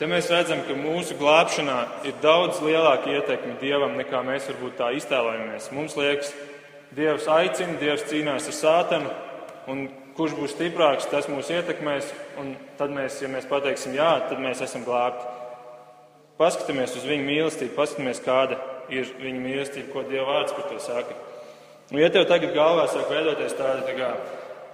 te 0.00 0.08
mēs 0.08 0.30
redzam, 0.32 0.62
ka 0.64 0.72
mūsu 0.78 1.14
glābšanā 1.20 1.76
ir 2.08 2.14
daudz 2.22 2.62
lielāka 2.64 3.12
ietekme 3.12 3.58
Dievam 3.60 3.98
nekā 4.00 4.22
mēs 4.24 4.46
varbūt 4.48 4.78
tā 4.78 4.88
iztēlojamies. 4.96 5.68
Mums 5.76 5.96
liekas, 6.00 6.30
Dievs 6.96 7.28
aicina, 7.28 7.76
Dievs 7.78 8.06
cīnās 8.08 8.48
ar 8.48 8.56
sātanu, 8.56 9.12
un 9.68 9.84
kurš 10.16 10.38
būs 10.38 10.56
stiprāks, 10.56 11.10
tas 11.12 11.28
mūs 11.28 11.52
ietekmēs. 11.52 12.08
Un 12.40 12.54
tad 12.80 12.94
mēs, 12.96 13.20
ja 13.20 13.28
mēs 13.28 13.48
pateiksim 13.50 13.92
jā, 13.98 14.08
tad 14.30 14.40
mēs 14.40 14.64
esam 14.64 14.88
glābti. 14.88 15.28
Paskatāmies 16.40 16.96
uz 16.96 17.04
viņu 17.04 17.26
mīlestību, 17.28 17.76
paskatāmies, 17.76 18.24
kāda 18.24 18.56
ir 18.88 19.12
viņa 19.20 19.44
mīlestība, 19.44 19.92
ko 19.92 20.06
Dieva 20.08 20.30
vārds 20.32 20.56
par 20.56 20.70
to 20.70 20.80
saka. 20.80 21.18
Un, 21.90 22.00
ja 22.00 22.08
tev 22.08 22.24
tagad 22.30 22.56
galvā 22.56 22.88
sāk 22.88 23.12
veidoties 23.12 23.52
tāda 23.58 23.84
tā 23.84 23.98
kā 23.98 24.14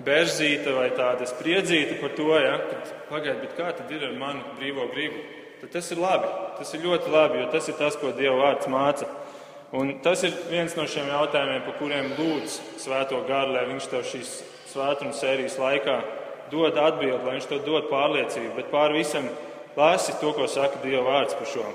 berzīta 0.05 0.75
vai 0.77 0.89
tāda 0.97 1.29
spriedzīta 1.29 2.01
par 2.01 2.13
to, 2.17 2.29
ja, 2.41 2.59
tad 2.71 2.93
pagaidi, 3.11 3.49
kā 3.57 3.71
tad 3.77 3.91
ir 3.95 4.05
ar 4.09 4.17
manu 4.19 4.57
brīvo 4.59 4.89
gribu, 4.93 5.23
tad 5.63 5.73
tas 5.79 5.89
ir 5.93 6.03
labi. 6.03 6.29
Tas 6.59 6.75
ir 6.75 6.85
ļoti 6.85 7.13
labi, 7.13 7.41
jo 7.41 7.49
tas 7.53 7.69
ir 7.69 7.79
tas, 7.79 7.97
ko 8.01 8.13
Dieva 8.17 8.37
vārds 8.43 8.69
māca. 8.73 9.09
Un 9.77 9.97
tas 10.05 10.23
ir 10.25 10.37
viens 10.51 10.77
no 10.79 10.87
šiem 10.89 11.09
jautājumiem, 11.11 11.65
par 11.67 11.75
kuriem 11.81 12.13
lūdz 12.17 12.61
Svēto 12.81 13.19
garu, 13.29 13.57
lai 13.57 13.67
viņš 13.73 13.89
tev 13.91 14.07
šīs 14.07 14.37
svētdienas 14.71 15.19
sērijas 15.21 15.59
laikā 15.61 15.97
dod 16.53 16.79
atbildi, 16.79 17.25
lai 17.25 17.35
viņš 17.39 17.51
tev 17.51 17.65
dod 17.67 17.91
pārliecību, 17.91 18.55
bet 18.57 18.71
pāri 18.71 19.01
visam 19.01 19.27
lasi 19.77 20.15
to, 20.21 20.33
ko 20.37 20.47
saka 20.49 20.81
Dieva 20.85 21.05
vārds 21.09 21.37
par 21.37 21.51
šo. 21.51 21.67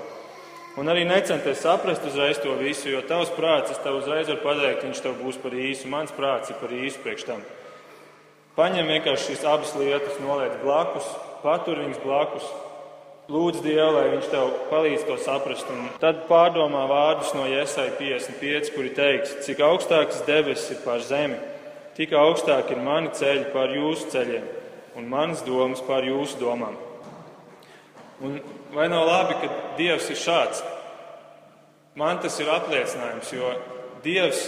Un 0.80 0.88
arī 0.88 1.02
necenties 1.04 1.60
saprast 1.60 2.06
uzreiz 2.08 2.38
to 2.40 2.54
visu, 2.56 2.88
jo 2.88 3.02
tavs 3.04 3.30
prāts, 3.36 3.74
es 3.74 3.80
tev 3.84 3.98
uzreiz 3.98 4.30
varu 4.30 4.40
pateikt, 4.40 4.86
viņš 4.86 5.02
tev 5.04 5.18
būs 5.20 5.36
par 5.42 5.52
īsu. 5.52 5.90
Mans 5.92 6.14
prāts 6.16 6.48
ir 6.48 6.56
par 6.62 6.72
īsu 6.72 7.02
priekš 7.04 7.26
tam. 7.28 7.42
Paņem 8.52 8.90
vienkārši 8.90 9.30
šīs 9.30 9.46
abas 9.48 9.72
lietas, 9.80 10.18
noliec 10.20 10.58
blakus, 10.60 11.06
patur 11.40 11.78
viņas 11.80 12.02
blakus, 12.02 12.48
lūdz 13.32 13.62
Dievu, 13.64 13.94
lai 13.96 14.10
viņš 14.12 14.26
tev 14.28 14.50
palīdz 14.68 15.06
to 15.08 15.16
saprast. 15.24 15.70
Un 15.72 15.86
tad 16.02 16.26
pārdomā 16.28 16.82
vārdus 16.90 17.32
no 17.36 17.46
Iesai 17.48 17.88
55, 17.96 18.74
kuri 18.74 18.92
teiks, 18.96 19.38
cik 19.46 19.62
augstākas 19.64 20.20
debesis 20.28 20.74
ir 20.74 20.82
pār 20.84 21.00
zemi, 21.06 21.38
tik 21.96 22.12
augstāk 22.12 22.74
ir 22.74 22.82
mani 22.84 23.14
ceļi 23.16 23.48
pār 23.54 23.72
jūsu 23.78 24.10
ceļiem 24.12 24.50
un 25.00 25.08
manas 25.08 25.40
domas 25.46 25.80
pār 25.86 26.04
jūsu 26.10 26.40
domām. 26.40 26.76
Un 28.22 28.36
vai 28.74 28.88
nav 28.92 29.06
labi, 29.08 29.38
ka 29.40 29.48
Dievs 29.78 30.10
ir 30.12 30.20
šāds? 30.20 30.60
Man 31.98 32.20
tas 32.20 32.36
ir 32.40 32.52
apliecinājums, 32.52 33.32
jo 33.32 33.54
Dievs, 34.04 34.44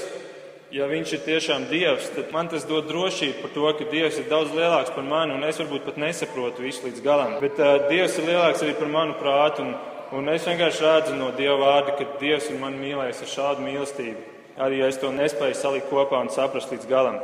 ja 0.74 0.88
Viņš 0.90 1.12
ir 1.14 1.22
tiešām 1.22 1.68
Dievs, 1.70 2.10
tad 2.16 2.32
man 2.34 2.48
tas 2.50 2.66
dod 2.66 2.88
drošību 2.88 3.42
par 3.44 3.52
to, 3.54 3.66
ka 3.78 3.86
Dievs 3.92 4.18
ir 4.18 4.26
daudz 4.30 4.54
lielāks 4.56 4.90
par 4.94 5.06
mani, 5.06 5.36
un 5.36 5.46
es 5.46 5.60
varbūt 5.62 5.84
pat 5.86 6.00
nesaprotu 6.02 6.64
visu 6.64 6.88
līdz 6.88 7.02
galam. 7.04 7.36
Bet 7.42 7.60
uh, 7.62 7.86
Dievs 7.90 8.18
ir 8.18 8.26
lielāks 8.32 8.64
arī 8.64 8.74
par 8.78 8.90
manu 8.90 9.14
prātu, 9.20 9.62
un, 9.62 9.76
un 10.18 10.32
es 10.34 10.46
vienkārši 10.48 10.82
redzu 10.82 11.18
no 11.18 11.30
Dieva 11.38 11.60
vārda, 11.62 11.94
ka 11.98 12.18
Dievs 12.18 12.50
ir 12.50 12.58
man 12.58 12.78
mīlējis 12.80 13.22
ar 13.22 13.32
šādu 13.36 13.66
mīlestību. 13.68 14.24
Arī 14.64 14.82
ja 14.82 14.90
es 14.90 14.98
to 15.02 15.10
nespēju 15.14 15.58
salikt 15.58 15.90
kopā 15.90 16.20
un 16.22 16.30
saprast 16.34 16.74
līdz 16.74 16.90
galam. 16.90 17.20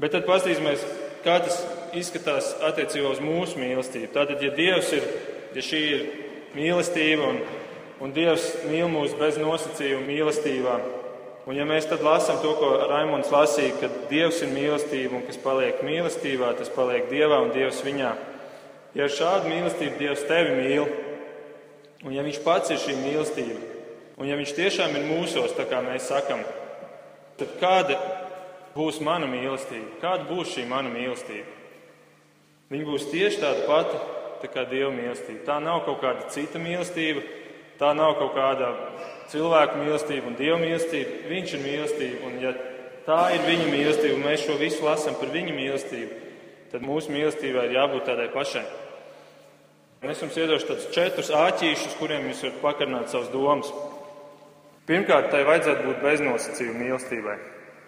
Bet 0.00 0.12
tad 0.12 0.28
paskatīsimies, 0.28 0.84
kā 1.24 1.38
tas 1.44 1.62
izskatās 1.96 2.54
attiecībā 2.68 3.12
uz 3.12 3.20
mūsu 3.24 3.60
mīlestību. 3.60 4.12
Tātad, 4.12 4.40
ja 4.44 4.52
Dievs 4.56 4.92
ir, 4.96 5.08
ja 5.56 5.64
šī 5.64 5.82
ir 5.96 6.04
mīlestība 6.56 7.28
un, 7.32 7.40
un 8.04 8.12
Dievs 8.12 8.50
mīl 8.68 8.88
mūs 8.92 9.16
bez 9.20 9.40
nosacījuma 9.40 10.08
mīlestībā, 10.08 10.76
un 11.46 11.56
ja 11.58 11.66
mēs 11.68 11.88
tad 11.90 12.04
lasām 12.04 12.38
to, 12.42 12.52
ko 12.58 12.70
Raimons 12.90 13.32
lasīja, 13.32 13.74
ka 13.80 13.90
Dievs 14.10 14.42
ir 14.44 14.52
mīlestība 14.54 15.18
un 15.18 15.26
kas 15.26 15.40
paliek 15.42 15.82
mīlestībā, 15.86 16.52
tas 16.58 16.70
paliek 16.72 17.08
Dievā 17.10 17.40
un 17.42 17.52
Dievs 17.54 17.82
viņā. 17.86 18.12
Ja 18.94 19.06
ar 19.08 19.14
šādu 19.14 19.50
mīlestību 19.50 19.98
Dievs 20.00 20.26
tevi 20.28 20.56
mīl, 20.58 20.88
un 22.04 22.16
ja 22.16 22.24
Viņš 22.26 22.42
pats 22.44 22.74
ir 22.74 22.80
šī 22.82 22.96
mīlestība, 23.00 23.60
un 24.18 24.28
ja 24.28 24.38
Viņš 24.38 24.54
tiešām 24.58 24.96
ir 24.98 25.08
mūsos, 25.08 25.56
tā 25.56 25.66
kā 25.70 25.80
mēs 25.84 26.10
sakam, 26.12 26.44
tad 27.40 27.56
kāda 27.60 27.98
būs 28.76 29.00
mana 29.04 29.28
mīlestība? 29.30 29.98
Kāda 30.02 30.28
būs 30.28 30.54
šī 30.54 30.66
mana 30.68 30.92
mīlestība? 30.92 31.60
Viņa 32.72 32.88
būs 32.88 33.10
tieši 33.10 33.40
tāda 33.42 33.66
pati 33.68 33.98
tā 34.42 34.50
kā 34.50 34.64
Dieva 34.68 34.90
mīlestība. 34.94 35.44
Tā 35.46 35.58
nav 35.62 35.84
kaut 35.86 36.00
kāda 36.02 36.28
cita 36.32 36.60
mīlestība, 36.62 37.22
tā 37.80 37.92
nav 37.96 38.16
kaut 38.20 38.34
kāda 38.36 38.70
cilvēku 39.32 39.80
mīlestība 39.80 40.30
un 40.30 40.36
Dieva 40.38 40.58
mīlestība. 40.60 41.22
Viņš 41.30 41.54
ir 41.56 41.64
mīlestība, 41.64 42.28
un 42.28 42.38
ja 42.42 42.52
tā 43.06 43.22
ir 43.36 43.46
viņa 43.48 43.70
mīlestība, 43.72 44.18
un 44.18 44.26
mēs 44.26 44.44
šo 44.46 44.58
visu 44.60 44.84
lasām 44.86 45.16
par 45.20 45.32
viņa 45.32 45.56
mīlestību, 45.56 46.20
tad 46.72 46.84
mūsu 46.86 47.12
mīlestībai 47.14 47.66
ir 47.68 47.76
jābūt 47.78 48.06
tādai 48.08 48.28
pašai. 48.34 48.64
Es 50.02 50.18
jums 50.18 50.34
iedošu 50.34 50.66
tādus 50.66 50.88
četrus 50.94 51.28
āķīšus, 51.30 51.98
kuriem 52.00 52.24
jūs 52.26 52.40
varat 52.42 52.62
pakarināt 52.62 53.12
savas 53.12 53.28
domas. 53.30 53.68
Pirmkārt, 54.88 55.28
tai 55.30 55.44
vajadzētu 55.46 55.84
būt 55.86 56.00
beznosacījuma 56.02 56.80
mīlestībai. 56.80 57.36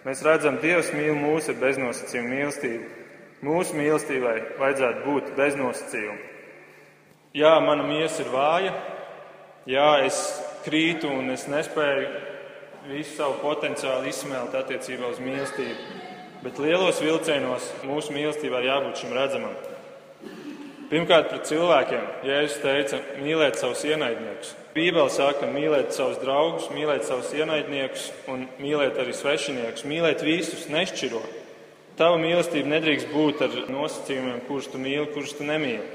Mēs 0.05 0.21
redzam, 0.23 0.61
Dievs 0.61 0.93
mīl 0.95 1.17
mūs 1.19 1.49
ar 1.51 1.59
beznosacījumu 1.59 2.31
mīlestību. 2.31 2.87
Mūsu 3.43 3.75
mīlestībai 3.75 4.35
vajadzētu 4.61 5.03
būt 5.03 5.33
bez 5.35 5.57
nosacījuma. 5.59 6.31
Jā, 7.35 7.51
mana 7.59 7.83
miesa 7.83 8.23
ir 8.23 8.29
vāja, 8.31 8.71
jā, 9.67 9.89
es 10.07 10.21
krītu 10.65 11.11
un 11.13 11.29
es 11.33 11.45
nespēju 11.51 12.09
visu 12.89 13.15
savu 13.15 13.39
potenciālu 13.41 14.09
izsmelt 14.09 14.53
attiecībā 14.57 15.09
uz 15.13 15.21
mīlestību, 15.23 16.01
bet 16.43 16.59
lielos 16.61 17.01
vilcienos 17.01 17.71
mūsu 17.85 18.13
mīlestībai 18.13 18.65
jābūt 18.67 19.01
šim 19.01 19.15
redzamam. 19.17 19.55
Pirmkārt, 20.85 21.31
pret 21.31 21.47
cilvēkiem, 21.49 22.03
Jēzus 22.27 22.59
teica, 22.61 22.99
mīlēt 23.17 23.57
savus 23.57 23.81
ienaidniekus. 23.89 24.51
Bībele 24.75 25.09
saka, 25.09 25.47
mīlēt 25.49 25.95
savus 25.95 26.19
draugus, 26.21 26.67
mīlēt 26.75 27.07
savus 27.07 27.31
ienaidniekus 27.33 28.11
un 28.29 28.45
mīlēt 28.61 28.99
arī 29.01 29.15
svešiniekus, 29.17 29.85
mīlēt 29.89 30.21
visus, 30.25 30.67
nešķirot. 30.69 31.41
Tava 31.97 32.19
mīlestība 32.21 32.69
nedrīkst 32.75 33.09
būt 33.09 33.41
ar 33.47 33.57
nosacījumiem, 33.71 34.43
kurus 34.49 34.69
tu 34.69 34.81
mīli, 34.83 35.07
kurus 35.15 35.33
tu 35.37 35.47
nemīli. 35.47 35.85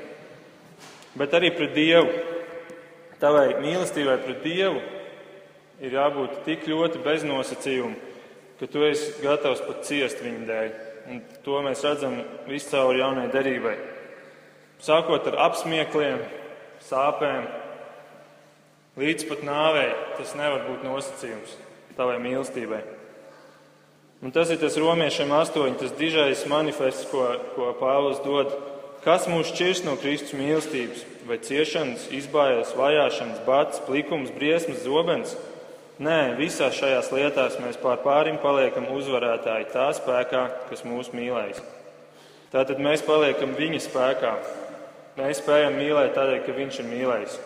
Bet 1.20 1.38
arī 1.38 1.52
pret 1.54 1.74
Dievu. 1.76 2.39
Tavai 3.20 3.58
mīlestībai 3.60 4.16
pret 4.24 4.44
Dievu 4.44 4.80
ir 5.84 5.96
jābūt 5.96 6.42
tik 6.46 6.66
ļoti 6.68 7.02
bez 7.04 7.24
nosacījumu, 7.28 7.96
ka 8.60 8.68
tu 8.68 8.84
esi 8.88 9.12
gatavs 9.24 9.62
pat 9.66 9.82
ciest 9.88 10.22
viņa 10.24 10.46
dēļ. 10.48 10.70
Un 11.10 11.22
to 11.44 11.60
mēs 11.64 11.82
redzam 11.84 12.20
viscaur 12.48 12.96
jaunai 12.96 13.28
derībai. 13.32 13.74
Sākot 14.80 15.26
ar 15.28 15.36
apsmiekliem, 15.48 16.20
sāpēm, 16.86 17.48
līdz 19.00 19.26
pat 19.28 19.44
nāvei, 19.44 19.90
tas 20.16 20.32
nevar 20.38 20.64
būt 20.68 20.86
nosacījums 20.86 21.56
tavai 21.98 22.16
mīlestībai. 22.22 22.80
Un 24.20 24.32
tas 24.32 24.50
ir 24.52 24.60
tas 24.60 24.76
romiešiem 24.76 25.32
astoņi, 25.32 25.78
tas 25.80 25.96
dižais 25.96 26.44
manifests, 26.48 27.06
ko, 27.08 27.24
ko 27.54 27.72
Pāvils 27.80 28.20
dod. 28.24 28.52
Kas 29.00 29.24
mūs 29.30 29.48
šķirs 29.54 29.78
no 29.86 29.94
Kristus 29.96 30.34
mīlestības? 30.36 31.06
Vai 31.24 31.38
ciešanas, 31.40 32.10
izbājas, 32.12 32.74
vajāšanas, 32.76 33.38
bats, 33.46 33.80
plikums, 33.86 34.28
briesmas, 34.34 34.82
zobens? 34.84 35.32
Nē, 36.00 36.34
visās 36.36 36.76
šajās 36.76 37.08
lietās 37.12 37.56
mēs 37.62 37.78
pār 37.80 38.02
pārim 38.04 38.36
paliekam 38.42 38.90
uzvarētāji 38.92 39.70
tā 39.72 39.86
spēkā, 39.96 40.42
kas 40.68 40.84
mūs 40.84 41.14
mīlēs. 41.16 41.62
Tātad 42.52 42.82
mēs 42.82 43.00
paliekam 43.06 43.54
viņa 43.56 43.80
spēkā. 43.86 44.32
Mēs 45.16 45.40
spējam 45.40 45.78
mīlēt 45.80 46.12
tādēļ, 46.18 46.42
ka 46.44 46.56
viņš 46.58 46.80
ir 46.82 46.88
mīlējis. 46.90 47.38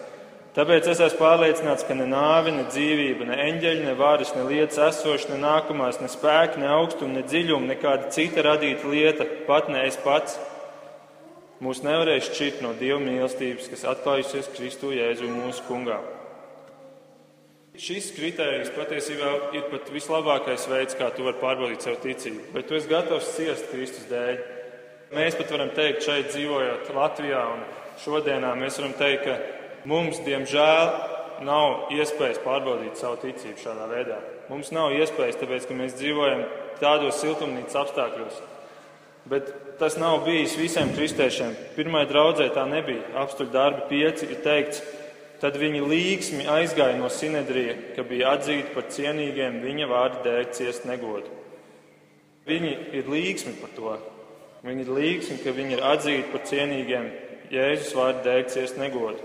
Tāpēc 0.55 0.89
es 0.91 1.03
esmu 1.07 1.21
pārliecināts, 1.21 1.87
ka 1.87 1.95
ne 1.99 2.09
nāve, 2.11 2.51
ne 2.55 2.65
dzīvība, 2.67 3.29
ne 3.31 3.39
eņģeļi, 3.45 3.87
ne 3.87 3.95
varas, 3.99 4.35
ne 4.35 4.43
lietas 4.47 4.79
esošas, 4.89 5.31
ne 5.31 5.39
nākamās, 5.43 6.01
ne 6.03 6.11
spēki, 6.11 6.63
ne 6.63 6.71
augstumi, 6.77 7.19
ne 7.19 7.23
dziļumi, 7.27 7.71
nekāda 7.75 8.11
cita 8.15 8.43
radīta 8.47 8.91
lieta, 8.91 9.27
pat 9.47 9.71
ne 9.71 9.83
es 9.87 9.99
pats, 10.03 10.39
mūs 11.65 11.81
nevarēs 11.85 12.29
šķirt 12.29 12.61
no 12.65 12.75
Dieva 12.79 13.01
mīlestības, 13.03 13.71
kas 13.73 13.87
atklājusies 13.95 14.51
Kristu 14.55 14.93
Jēzu 14.95 15.31
mūsu 15.33 15.65
kungā. 15.69 15.99
Šis 17.81 18.13
kriterijs 18.15 18.71
patiesībā 18.77 19.33
ir 19.57 19.65
pat 19.73 19.89
vislabākais 19.91 20.69
veids, 20.71 20.95
kā 20.95 21.09
tu 21.17 21.27
vari 21.27 21.41
pārbaudīt 21.41 21.83
savu 21.83 21.99
ticību. 22.05 22.53
Vai 22.55 22.63
tu 22.63 22.77
esi 22.79 22.91
gatavs 22.93 23.33
ciest 23.35 23.73
Kristus 23.73 24.07
dēļ? 24.13 24.39
Mēs 25.17 25.35
pat 25.41 25.51
varam 25.51 25.73
teikt, 25.75 26.07
šeit 26.07 26.31
dzīvojot 26.31 26.93
Latvijā 26.95 27.43
un 27.57 27.67
šodienā, 28.05 28.55
mēs 28.61 28.79
varam 28.79 28.95
teikt, 29.01 29.27
ka 29.27 29.37
Mums, 29.85 30.17
diemžēl, 30.25 30.91
nav 31.45 31.91
iespējas 31.93 32.39
pārbaudīt 32.41 32.97
savu 32.97 33.19
ticību 33.21 33.61
šādā 33.61 33.85
veidā. 33.91 34.17
Mums 34.49 34.71
nav 34.73 34.95
iespējas, 34.97 35.37
tāpēc, 35.43 35.67
ka 35.69 35.77
mēs 35.77 35.97
dzīvojam 35.99 36.41
tādos 36.81 37.19
siltumnīcas 37.21 37.77
apstākļos. 37.83 38.39
Bet 39.29 39.53
tas 39.79 39.97
nav 39.99 40.23
bijis 40.27 40.57
visiem 40.59 40.93
kristiešiem. 40.95 41.55
Pirmā 41.77 42.05
draudzē 42.09 42.49
tā 42.55 42.65
nebija. 42.71 43.05
Apstuļu 43.25 43.53
darbi 43.55 43.87
pieci 43.91 44.29
ir 44.31 44.41
teikts, 44.45 44.83
tad 45.43 45.59
viņi 45.61 45.83
līgsmi 45.85 46.47
aizgāja 46.51 46.97
no 46.99 47.11
Sinedrija, 47.13 47.77
ka 47.97 48.05
bija 48.07 48.35
atzīti 48.37 48.75
par 48.75 48.89
cienīgiem 48.95 49.61
viņa 49.65 49.89
vārdu 49.91 50.23
dēļ 50.27 50.47
ciest 50.57 50.87
negodu. 50.89 51.31
Viņi 52.49 52.73
ir 53.01 53.11
līgsmi 53.11 53.57
par 53.61 53.73
to. 53.77 53.97
Viņi 54.65 54.85
ir 54.85 54.95
līgsmi, 54.97 55.39
ka 55.45 55.53
viņi 55.53 55.77
ir 55.77 55.85
atzīti 55.85 56.31
par 56.33 56.45
cienīgiem 56.49 57.11
Jēzus 57.53 57.93
vārdu 57.97 58.25
dēļ 58.25 58.47
ciest 58.55 58.81
negodu. 58.81 59.21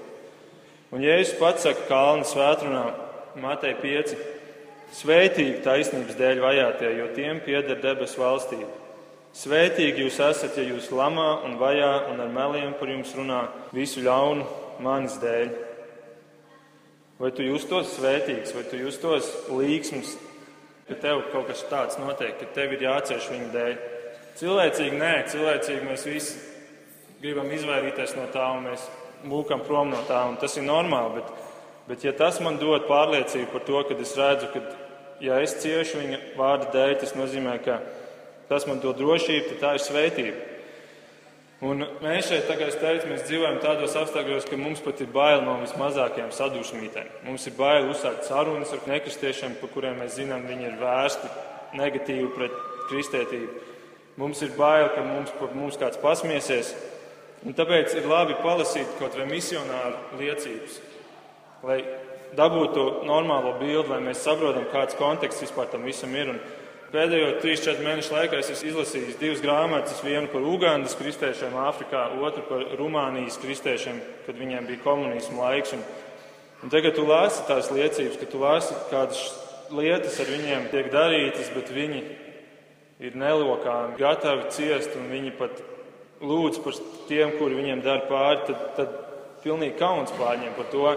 Un 0.92 1.06
Jēzus 1.06 1.38
pats 1.40 1.64
saka 1.68 1.86
Kalnu 1.88 2.28
svētrunā, 2.28 2.84
Matei 3.40 3.76
5. 3.80 4.16
Svētīgi 5.00 5.62
taisnības 5.64 6.18
dēļ 6.18 6.40
vajātie, 6.42 6.90
jo 6.98 7.10
tiem 7.14 7.40
pieder 7.46 7.78
debesu 7.84 8.24
valstība. 8.24 8.88
Svētīgi 9.38 10.08
jūs 10.08 10.18
esat, 10.26 10.58
ja 10.58 10.65
jūs 10.65 10.89
lamā 10.89 11.44
un 11.46 11.60
vajā 11.60 11.92
un 12.10 12.22
ar 12.24 12.32
meliem 12.34 12.74
par 12.80 12.89
jums 12.89 13.12
runā 13.13 13.44
visu 13.76 14.02
ļaunu 14.02 14.46
manis 14.82 15.20
dēļ. 15.22 15.52
Vai 17.20 17.30
tu 17.36 17.46
justos 17.46 17.94
svētīgs, 17.98 18.56
vai 18.56 18.63
tu 18.72 18.80
justos 18.80 19.30
līksms, 19.52 20.15
ka 20.88 20.98
tev 21.04 21.26
kaut 21.34 21.50
kas 21.52 21.62
tāds 21.70 22.00
notiek, 22.02 22.38
ka 22.39 22.48
tev 22.56 22.74
ir 22.74 22.88
jācieš 22.88 23.30
viņa 23.30 23.50
dēļ? 23.54 23.76
Cilvēcīgi 24.39 24.98
nē, 24.98 25.13
cilvēcīgi 25.30 25.86
mēs 25.86 26.08
visi 26.08 26.39
gribam 27.22 27.52
izvairīties 27.52 28.15
no 28.18 28.26
tā, 28.34 28.48
un 28.56 28.70
mēs 28.70 28.86
mūkam 29.28 29.62
prom 29.68 29.92
no 29.92 30.02
tā, 30.08 30.24
un 30.32 30.39
tas 30.42 30.56
ir 30.58 30.65
normāli. 30.65 31.20
Bet, 31.20 31.34
bet 31.92 32.06
ja 32.08 32.15
tas 32.18 32.39
man 32.42 32.58
dod 32.58 32.88
pārliecību 32.89 33.52
par 33.52 33.65
to, 33.68 33.84
ka 33.86 34.00
es 34.00 34.15
redzu, 34.18 34.52
ka 34.56 34.63
ja 35.22 35.42
es 35.44 35.58
ciešu 35.60 36.02
viņa 36.02 36.22
vārda 36.39 36.72
dēļ, 36.74 36.94
tas 37.04 37.18
nozīmē, 37.20 37.58
ka 37.65 37.82
tas 38.50 38.68
man 38.68 38.82
dod 38.84 39.00
drošību, 39.00 39.48
tad 39.52 39.62
tā 39.64 39.74
ir 39.78 39.86
svētība. 39.86 40.46
Un 41.70 41.84
mēs 42.00 42.30
šeit, 42.30 42.48
kā 42.48 42.70
es 42.70 42.78
teicu, 42.80 43.10
mēs 43.12 43.26
dzīvojam 43.28 43.58
tādos 43.64 43.96
apstākļos, 44.00 44.46
ka 44.48 44.60
mums 44.60 44.80
pat 44.84 45.02
ir 45.04 45.10
bail 45.12 45.42
no 45.44 45.58
vismazākajām 45.60 46.30
sadūšmītēm. 46.36 47.10
Mums 47.28 47.50
ir 47.52 47.58
bail 47.58 47.90
uzsākt 47.92 48.30
sarunas 48.30 48.72
ar 48.76 48.86
nekristiešiem, 48.88 49.58
par 49.60 49.74
kuriem 49.74 50.00
mēs 50.00 50.16
zinām, 50.22 50.48
viņi 50.48 50.70
ir 50.70 50.78
vērsti 50.80 51.34
negatīvi 51.80 52.30
pret 52.38 52.56
kristētību. 52.88 53.66
Mums 54.20 54.40
ir 54.44 54.56
bail, 54.56 54.88
ka 54.96 55.04
mums, 55.04 55.36
mums 55.56 55.80
kāds 55.80 56.00
pasmiesies, 56.00 56.72
Un 57.48 57.56
tāpēc 57.56 57.94
ir 57.96 58.08
labi 58.10 58.36
palasīt 58.44 58.98
kaut 59.00 59.14
vai 59.16 59.26
misionāru 59.30 60.20
liecības, 60.20 60.80
lai 61.64 61.78
dabūtu 62.36 63.06
normālo 63.08 63.54
bildi, 63.62 63.94
lai 63.94 64.00
mēs 64.04 64.26
saprotam, 64.26 64.66
kāds 64.74 64.98
konteksts 65.00 65.46
vispār 65.46 65.70
tam 65.72 65.86
visam 65.88 66.12
ir. 66.20 66.34
Un 66.34 66.42
pēdējo 66.93 67.34
3-4 67.43 67.84
mēnešu 67.86 68.13
laikā 68.15 68.39
es 68.41 68.52
esmu 68.54 68.71
izlasījis 68.71 69.19
divas 69.19 69.43
grāmatas, 69.43 70.02
vienu 70.06 70.30
par 70.32 70.45
Ugandas 70.45 70.95
kristiešiem 70.99 71.58
Āfrikā, 71.62 72.06
otru 72.21 72.43
par 72.49 72.63
Rumānijas 72.80 73.39
kristiešiem, 73.41 73.99
kad 74.25 74.39
viņiem 74.39 74.69
bija 74.69 74.84
komunismu 74.84 75.41
laiks. 75.41 75.75
Un, 75.78 75.84
un 76.63 76.73
tagad 76.73 76.97
tu 76.97 77.06
lasi 77.08 77.45
tās 77.49 77.69
liecības, 77.73 78.17
ka 78.21 78.30
tu 78.32 78.41
lasi 78.41 78.78
kādas 78.89 79.21
lietas 79.73 80.17
ar 80.21 80.32
viņiem 80.34 80.69
tiek 80.71 80.89
darītas, 80.93 81.52
bet 81.54 81.69
viņi 81.73 82.04
ir 83.06 83.15
nelokāmi, 83.15 83.97
gatavi 83.99 84.49
ciest, 84.54 84.97
un 84.99 85.12
viņi 85.13 85.36
pat 85.39 85.62
lūdz 86.25 86.60
par 86.63 86.80
tiem, 87.08 87.36
kuri 87.39 87.60
viņiem 87.60 87.84
dara 87.86 88.04
pāri, 88.10 88.41
tad, 88.49 88.65
tad 88.80 88.97
pilnīgi 89.43 89.78
kauns 89.80 90.12
pārņem 90.17 90.58
par 90.58 90.67
to, 90.73 90.89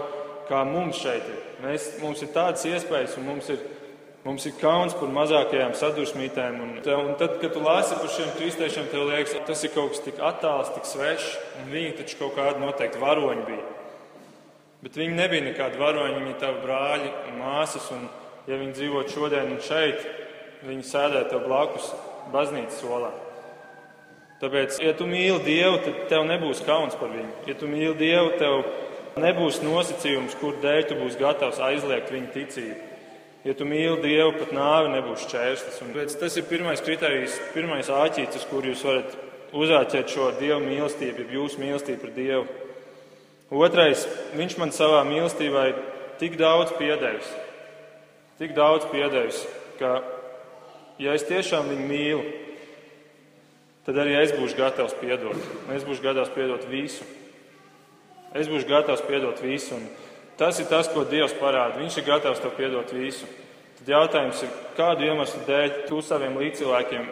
kā 0.49 0.63
mums 0.67 0.99
šeit 0.99 1.23
ir. 1.29 1.39
Mēs, 1.63 1.87
mums 2.01 2.23
ir 2.25 2.33
tādas 2.35 2.65
iespējas, 2.67 3.15
un 3.19 3.29
mums 3.29 3.47
ir, 3.53 3.61
mums 4.23 4.45
ir 4.47 4.55
kauns 4.59 4.95
par 4.97 5.11
mazākajām 5.11 5.75
sadursmītēm. 5.77 6.59
Un, 6.63 6.75
un 6.79 7.13
tad, 7.19 7.37
kad 7.41 7.53
tu 7.55 7.63
lasi 7.63 7.97
par 7.99 8.11
šiem 8.11 8.31
kristiešiem, 8.37 8.87
tev 8.91 9.07
liekas, 9.09 9.35
tas 9.47 9.63
ir 9.65 9.73
kaut 9.75 9.93
kas 9.93 10.03
tik 10.05 10.21
attāls, 10.23 10.71
tik 10.75 10.87
svešs, 10.87 11.33
un 11.61 11.71
viņi 11.73 11.97
taču 11.99 12.19
kaut 12.21 12.37
kādi 12.39 12.63
noteikti 12.63 13.01
varoņi 13.03 13.47
bija. 13.49 13.65
Bet 14.83 14.99
viņi 14.99 15.15
nebija 15.15 15.43
nekādi 15.45 15.79
varoņi, 15.79 16.17
viņi 16.19 16.33
ir 16.33 16.39
tavi 16.41 16.63
brāļi 16.63 17.11
un 17.29 17.37
māsas, 17.39 17.91
un 17.95 18.07
ja 18.49 18.57
viņi 18.59 18.77
dzīvo 18.79 19.03
šodien 19.11 19.53
un 19.55 19.61
šeit, 19.63 20.07
viņi 20.67 20.87
sēdē 20.87 21.27
tev 21.31 21.45
blakus 21.47 21.91
baznīcas 22.33 22.81
solā. 22.83 23.11
Tāpēc, 24.43 24.81
ja 24.83 24.91
tu 24.99 25.07
mīli 25.07 25.39
Dievu, 25.45 25.77
tad 25.85 26.01
tev 26.11 26.25
nebūs 26.27 26.63
kauns 26.67 26.97
par 26.99 27.13
viņu. 27.13 27.31
Ja 27.47 27.55
tu 27.55 27.69
mīli 27.71 27.95
Dievu, 27.95 28.33
tev 28.41 28.65
nebūs 29.23 29.61
nosacījums, 29.63 30.35
kur 30.41 30.57
dēļ 30.63 30.81
tu 30.89 30.97
būsi 30.99 31.21
gatavs 31.21 31.61
aizliegt 31.63 32.11
viņa 32.11 32.33
ticību. 32.33 32.92
Ja 33.43 33.51
tu 33.59 33.65
mīli 33.67 33.99
Dievu, 33.99 34.31
pat 34.37 34.53
nāve 34.55 34.91
nebūs 34.93 35.25
čērslis. 35.27 35.81
Un, 35.83 35.91
tas 36.19 36.37
ir 36.39 36.45
pirmais 36.47 36.83
kriterijs, 36.83 37.35
pirmais 37.51 37.89
āķītis, 37.91 38.39
uz 38.39 38.45
kur 38.47 38.63
jūs 38.63 38.83
varat 38.87 39.17
uzāķēt 39.53 40.13
šo 40.13 40.29
Dieva 40.39 40.61
mīlestību, 40.63 41.25
ja 41.25 41.39
jūsu 41.41 41.59
mīlestību 41.59 42.05
par 42.05 42.13
Dievu. 42.15 42.45
Otrais, 43.53 44.05
viņš 44.33 44.55
man 44.61 44.71
savā 44.73 45.03
mīlestībā 45.05 45.65
ir 45.69 45.81
tik 46.21 46.37
daudz 46.39 46.71
piedevis, 46.77 47.27
tik 48.39 48.55
daudz 48.57 48.87
piedevis, 48.89 49.43
ka, 49.77 49.99
ja 51.03 51.13
es 51.13 51.27
tiešām 51.27 51.67
viņu 51.69 51.89
mīlu, 51.91 52.23
tad 53.85 53.99
arī 54.01 54.15
es 54.21 54.33
būšu 54.37 54.57
gatavs 54.57 54.95
piedot. 55.01 55.51
Es 55.75 55.83
būšu 55.83 56.05
gatavs 56.05 56.31
piedot 56.33 56.63
visu. 56.71 57.05
Es 58.33 58.47
būšu 58.49 58.71
gatavs 58.71 59.03
piedot 59.05 59.43
visu. 59.43 59.77
Un 59.77 59.85
tas 60.37 60.59
ir 60.59 60.69
tas, 60.71 60.89
ko 60.91 61.05
Dievs 61.07 61.35
parāda. 61.39 61.79
Viņš 61.81 61.99
ir 61.99 62.07
gatavs 62.07 62.41
tev 62.43 62.55
piedot 62.57 62.93
visu. 62.95 63.27
Tad 63.79 63.91
jautājums 63.93 64.43
ir, 64.45 64.51
kādu 64.77 65.07
iemeslu 65.07 65.43
dēļ 65.47 65.77
tu 65.89 66.01
saviem 66.05 66.37
līdzcilvēkiem 66.39 67.09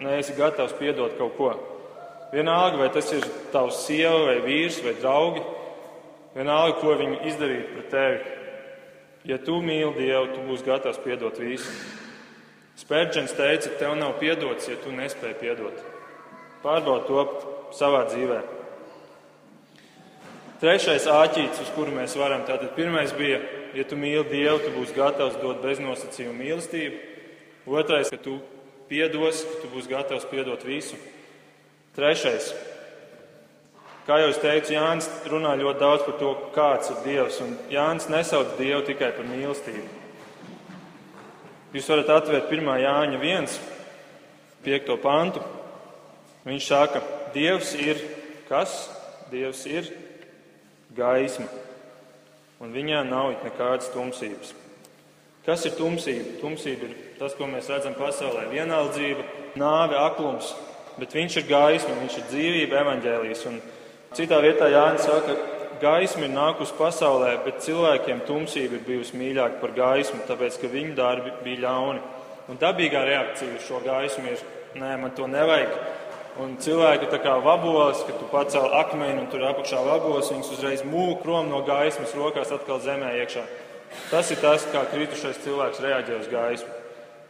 neesi 0.00 0.34
gatavs 0.36 0.74
piedot 0.78 1.16
kaut 1.18 1.36
ko? 1.36 1.52
Vienalga, 2.32 2.78
vai 2.78 2.90
tas 2.94 3.10
ir 3.12 3.24
tavs 3.52 3.82
sieva, 3.86 4.26
vai 4.28 4.38
vīrs, 4.44 4.78
vai 4.84 4.94
draugi, 5.00 5.42
vienalga, 6.36 6.76
ko 6.80 6.94
viņi 7.00 7.22
izdarītu 7.32 7.72
pret 7.74 7.88
tevi. 7.94 8.20
Ja 9.28 9.36
tu 9.42 9.58
mīli 9.60 9.96
Dievu, 9.98 10.30
tu 10.32 10.44
būsi 10.46 10.64
gatavs 10.64 11.00
piedot 11.04 11.40
visu. 11.42 11.72
Spērģents 12.80 13.34
teica, 13.36 13.74
tev 13.80 13.96
nav 13.98 14.14
piedots, 14.22 14.70
ja 14.70 14.78
tu 14.80 14.94
nespēji 14.94 15.36
piedot. 15.42 15.82
Pārbaud 16.62 17.04
to 17.08 17.24
savā 17.76 18.06
dzīvē. 18.08 18.40
Trešais 20.60 21.06
āķītis, 21.08 21.62
uz 21.62 21.68
kuru 21.72 21.94
mēs 21.94 22.12
varam, 22.20 22.42
tātad 22.44 22.74
pirmais 22.76 23.14
bija, 23.16 23.38
ja 23.72 23.84
tu 23.88 23.96
mīli 23.96 24.26
Dievu, 24.28 24.58
tu 24.60 24.72
būsi 24.74 24.92
gatavs 24.92 25.38
dot 25.40 25.62
beznosacījumu 25.64 26.34
mīlestību. 26.36 26.98
Otrais, 27.80 28.10
ka 28.12 28.18
tu 28.20 28.34
piedos, 28.90 29.40
ka 29.48 29.62
tu 29.62 29.70
būsi 29.72 29.88
gatavs 29.88 30.26
piedot 30.28 30.66
visu. 30.68 30.98
Trešais, 31.96 32.50
kā 34.04 34.18
jau 34.20 34.28
es 34.34 34.42
teicu, 34.42 34.74
Jānis 34.76 35.08
runā 35.32 35.54
ļoti 35.62 35.80
daudz 35.80 36.04
par 36.04 36.18
to, 36.20 36.34
kāds 36.52 36.92
ir 36.92 37.00
Dievs, 37.06 37.40
un 37.40 37.56
Jānis 37.72 38.10
nesauc 38.12 38.52
Dievu 38.60 38.82
tikai 38.90 39.14
par 39.16 39.32
mīlestību. 39.32 39.86
Jūs 41.72 41.88
varat 41.88 42.12
atvērt 42.18 42.52
1. 42.52 42.70
Jāņa 42.84 43.24
1, 43.24 43.50
5. 44.68 44.94
pantu. 45.00 45.40
Viņš 46.44 46.68
saka, 46.68 47.00
Dievs 47.32 47.72
ir 47.80 48.04
kas? 48.52 48.90
Dievs 49.32 49.64
ir 49.70 49.88
gaisma, 50.96 51.46
un 52.60 52.72
viņā 52.74 53.04
nav 53.08 53.34
nekādas 53.44 53.90
tumsības. 53.94 54.54
Kas 55.46 55.64
ir 55.64 55.72
tumsība? 55.78 56.36
Tumsība 56.42 56.88
ir 56.88 56.96
tas, 57.18 57.34
ko 57.34 57.48
mēs 57.48 57.70
redzam 57.72 57.94
pasaulē- 57.96 58.48
vienaldzība, 58.56 59.24
nāve, 59.56 59.96
aklums, 59.96 60.54
bet 60.98 61.12
viņš 61.16 61.36
ir 61.36 61.48
gaisma, 61.48 61.96
viņš 62.02 62.18
ir 62.18 62.24
dzīvība, 62.32 62.82
evaņģēlijas. 62.84 63.46
Un 63.46 63.62
citā 64.12 64.40
vietā 64.44 64.68
Jānis 64.68 65.06
saka, 65.06 65.36
gaisma 65.80 66.24
ir 66.24 66.34
nākusi 66.34 66.76
pasaulē, 66.76 67.44
bet 67.44 67.62
cilvēkiem 67.64 68.20
tumsība 68.26 68.76
ir 68.76 68.86
bijusi 68.86 69.16
mīļāka 69.16 69.60
par 69.60 69.70
gaismu, 69.70 70.20
tāpēc 70.28 70.60
ka 70.60 70.68
viņu 70.68 70.94
darbi 70.94 71.32
bija 71.44 71.64
ļauni. 71.66 72.00
Un 72.48 72.58
dabīgā 72.58 73.04
reakcija 73.06 73.56
uz 73.56 73.66
šo 73.66 73.80
gaismu 73.80 74.26
ir, 74.32 74.38
nē, 74.74 75.00
man 75.00 75.10
to 75.10 75.26
nevajag. 75.26 75.70
Un 76.38 76.54
cilvēki 76.62 77.08
tā 77.10 77.18
kā 77.24 77.32
vabolas, 77.42 78.04
kad 78.06 78.20
tu 78.20 78.28
pacēl 78.30 78.68
akmeni 78.78 79.18
un 79.24 79.26
tur 79.32 79.42
apakšā 79.48 79.80
vabolas, 79.82 80.30
viņus 80.30 80.52
uzreiz 80.54 80.84
mūk 80.86 81.24
prom 81.24 81.50
no 81.50 81.64
gaismas, 81.66 82.14
rokās 82.14 82.52
atkal 82.54 82.78
zemē 82.84 83.16
iekšā. 83.18 83.42
Tas 84.12 84.30
ir 84.30 84.38
tas, 84.38 84.62
kā 84.70 84.84
kritušais 84.92 85.42
cilvēks 85.42 85.82
reaģē 85.82 86.20
uz 86.20 86.28
gaismu. 86.30 86.76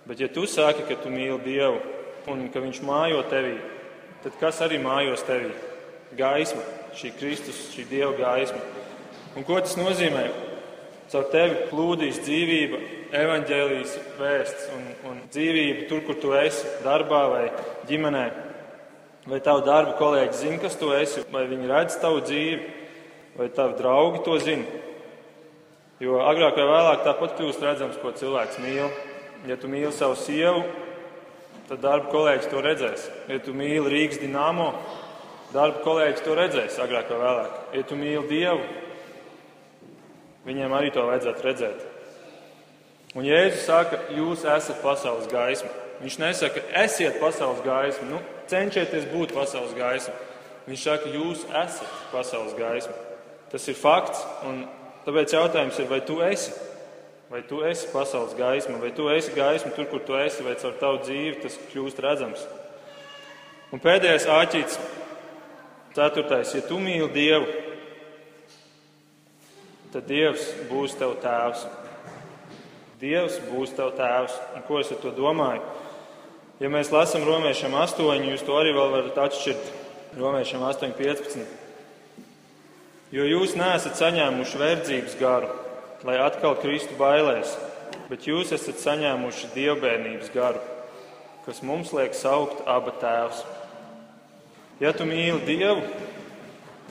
Bet 0.05 0.21
ja 0.21 0.29
tu 0.29 0.45
saki, 0.45 0.85
ka 0.89 0.99
tu 1.01 1.13
mīli 1.13 1.41
Dievu 1.45 1.81
un 2.29 2.49
ka 2.53 2.61
Viņš 2.61 2.83
mājo 2.85 3.25
tevī, 3.31 3.57
tad 4.25 4.37
kas 4.41 4.61
arī 4.65 4.81
mājos 4.83 5.25
tevī? 5.25 5.55
Gaisma, 6.19 6.63
šī 6.99 7.13
Kristus, 7.17 7.69
šī 7.73 7.87
Dieva 7.89 8.13
gaisma. 8.19 8.61
Un 9.39 9.47
ko 9.47 9.61
tas 9.63 9.77
nozīmē? 9.79 10.27
Caur 11.11 11.27
tevi 11.33 11.67
plūdīs 11.71 12.21
dzīvība, 12.23 12.79
evaņģēlijas 13.19 13.97
vēsts 14.19 14.69
un, 14.77 14.85
un 15.11 15.23
dzīvība 15.33 15.89
tur, 15.91 16.05
kur 16.07 16.19
tu 16.23 16.35
esi, 16.39 16.69
darbā 16.85 17.25
vai 17.33 17.45
ģimenē. 17.89 18.25
Vai 19.31 19.39
tavu 19.47 19.62
darbu 19.62 19.95
kolēģi 19.95 20.35
zina, 20.35 20.59
kas 20.59 20.74
tu 20.74 20.89
esi, 20.97 21.22
vai 21.31 21.45
viņi 21.47 21.68
redz 21.70 22.01
tavu 22.03 22.18
dzīvi, 22.24 22.70
vai 23.37 23.47
tavi 23.55 23.76
draugi 23.78 24.24
to 24.26 24.39
zina? 24.43 24.81
Jo 26.03 26.16
agrāk 26.26 26.57
vai 26.59 26.64
vēlāk 26.66 27.05
tāpat 27.05 27.37
kļūst 27.39 27.62
redzams, 27.62 27.99
ko 28.03 28.11
cilvēks 28.16 28.59
mīl. 28.64 28.89
Ja 29.47 29.55
tu 29.61 29.70
mīli 29.70 29.93
savu 29.95 30.16
sievu, 30.18 30.64
tad 31.68 31.85
darba 31.85 32.11
kolēģis 32.11 32.51
to 32.51 32.62
redzēs. 32.64 33.05
Ja 33.31 33.39
tu 33.45 33.55
mīli 33.55 33.93
Rīgas 33.93 34.18
dīnāmo, 34.18 34.72
darba 35.55 35.85
kolēģis 35.85 36.26
to 36.26 36.35
redzēs 36.35 36.81
agrāk 36.83 37.14
vai 37.14 37.20
vēlāk. 37.22 37.55
Ja 37.76 37.85
tu 37.87 38.01
mīli 38.01 38.26
Dievu, 38.33 38.66
viņiem 40.49 40.74
arī 40.74 40.91
to 40.97 41.07
vajadzētu 41.07 41.47
redzēt. 41.47 41.87
Un 43.14 43.31
Jēzus 43.31 43.62
saka, 43.68 44.03
jūs 44.16 44.43
esat 44.43 44.83
pasaules 44.83 45.31
gaisma. 45.31 45.70
Viņš 46.03 46.18
nesaka, 46.18 46.66
esiet 46.83 47.22
pasaules 47.22 47.62
gaisma, 47.62 48.11
nu, 48.16 48.20
cenšieties 48.51 49.09
būt 49.15 49.33
pasaules 49.37 49.73
gaisma. 49.79 50.17
Viņš 50.67 50.83
saka, 50.85 51.15
jūs 51.15 51.47
esat 51.49 51.97
pasaules 52.13 52.53
gaisma. 52.59 52.95
Tas 53.51 53.65
ir 53.71 53.79
fakts, 53.79 54.21
un 54.47 54.63
Tāpēc 55.07 55.33
jautājums 55.33 55.79
ir, 55.81 55.89
vai 55.89 56.01
tu 56.05 56.19
esi? 56.25 56.53
Vai 57.31 57.41
tu 57.47 57.61
esi 57.65 57.89
pasaules 57.93 58.35
gaisma, 58.37 58.77
vai 58.83 58.91
tu 58.93 59.07
esi 59.13 59.33
gaisma 59.33 59.71
tur, 59.73 59.87
kur 59.89 60.03
tu 60.05 60.17
esi, 60.19 60.43
vai 60.43 60.57
caur 60.59 60.75
tavu 60.81 61.01
dzīvi 61.05 61.41
tas 61.45 61.57
kļūst 61.71 62.03
redzams? 62.05 62.43
Un 63.71 63.81
pēdējais 63.81 64.27
āķīts, 64.35 64.79
ceturtais, 65.95 66.55
ja 66.57 66.63
tu 66.67 66.81
mīli 66.83 67.07
Dievu, 67.15 67.47
tad 69.95 70.11
Dievs 70.11 70.51
būs 70.69 70.99
tev 70.99 71.15
tēvs. 71.23 71.65
Dievs 73.01 73.39
būs 73.49 73.73
tev 73.79 73.95
tēvs. 73.97 74.35
Un 74.59 74.67
ko 74.67 74.83
es 74.83 74.91
ar 74.93 75.01
to 75.01 75.15
domāju? 75.17 75.63
Ja 76.61 76.69
mēs 76.69 76.91
lasām 76.93 77.23
romiešiem 77.25 77.73
8, 77.73 78.27
jūs 78.35 78.43
to 78.45 78.53
arī 78.61 78.75
vēl 78.77 78.91
varat 78.93 79.17
atšķirt. 79.23 79.69
Romiešiem 80.21 80.61
8, 80.61 80.91
15. 80.93 81.47
Jo 83.17 83.25
jūs 83.25 83.55
neesat 83.57 83.97
saņēmuši 83.97 84.61
verdzības 84.61 85.15
garu, 85.17 85.49
lai 86.05 86.19
atkal 86.21 86.59
kristu 86.61 86.99
bailēs, 87.01 87.55
bet 88.11 88.29
jūs 88.29 88.53
esat 88.53 88.77
saņēmuši 88.83 89.51
dievbijības 89.55 90.29
garu, 90.37 90.61
kas 91.49 91.65
mums 91.65 91.95
liek 91.97 92.13
saukt 92.13 92.61
aba 92.69 92.93
tēvs. 93.01 93.41
Ja 94.85 94.93
tu 94.93 95.09
mīli 95.09 95.41
Dievu, 95.49 95.89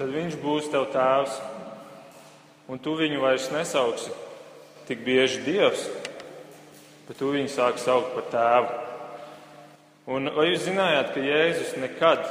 tad 0.01 0.09
Viņš 0.17 0.41
būs 0.41 0.73
tev 0.73 0.89
tēvs, 0.97 1.37
un 2.73 2.81
tu 2.81 2.97
viņu 2.97 3.21
vairs 3.21 3.51
nesauksi 3.53 4.17
tik 4.89 5.05
bieži 5.05 5.45
Dievs, 5.45 5.85
bet 7.05 7.21
tu 7.21 7.29
viņu 7.37 7.53
sāki 7.53 7.85
saukt 7.85 8.15
par 8.17 8.31
tēvu. 8.33 8.88
Un 10.09 10.25
vai 10.33 10.47
jūs 10.49 10.63
zinājāt, 10.65 11.11
ka 11.13 11.21
Jēzus 11.21 11.75
nekad 11.77 12.23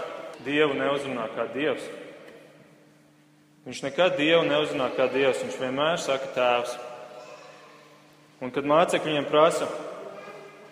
Dievu 0.42 0.74
neuzrunā 0.74 1.28
kā 1.36 1.44
Dievs? 1.52 1.84
Viņš 3.68 3.82
nekad 3.84 4.16
Dievu 4.18 4.42
neuzrunā 4.48 4.88
kā 4.96 5.06
Dievs, 5.12 5.44
viņš 5.44 5.58
vienmēr 5.60 6.00
saka 6.02 6.32
tēvs. 6.34 6.72
Un 8.42 8.50
kad 8.54 8.66
mācekļi 8.66 9.12
viņam 9.12 9.30
prasa, 9.30 9.70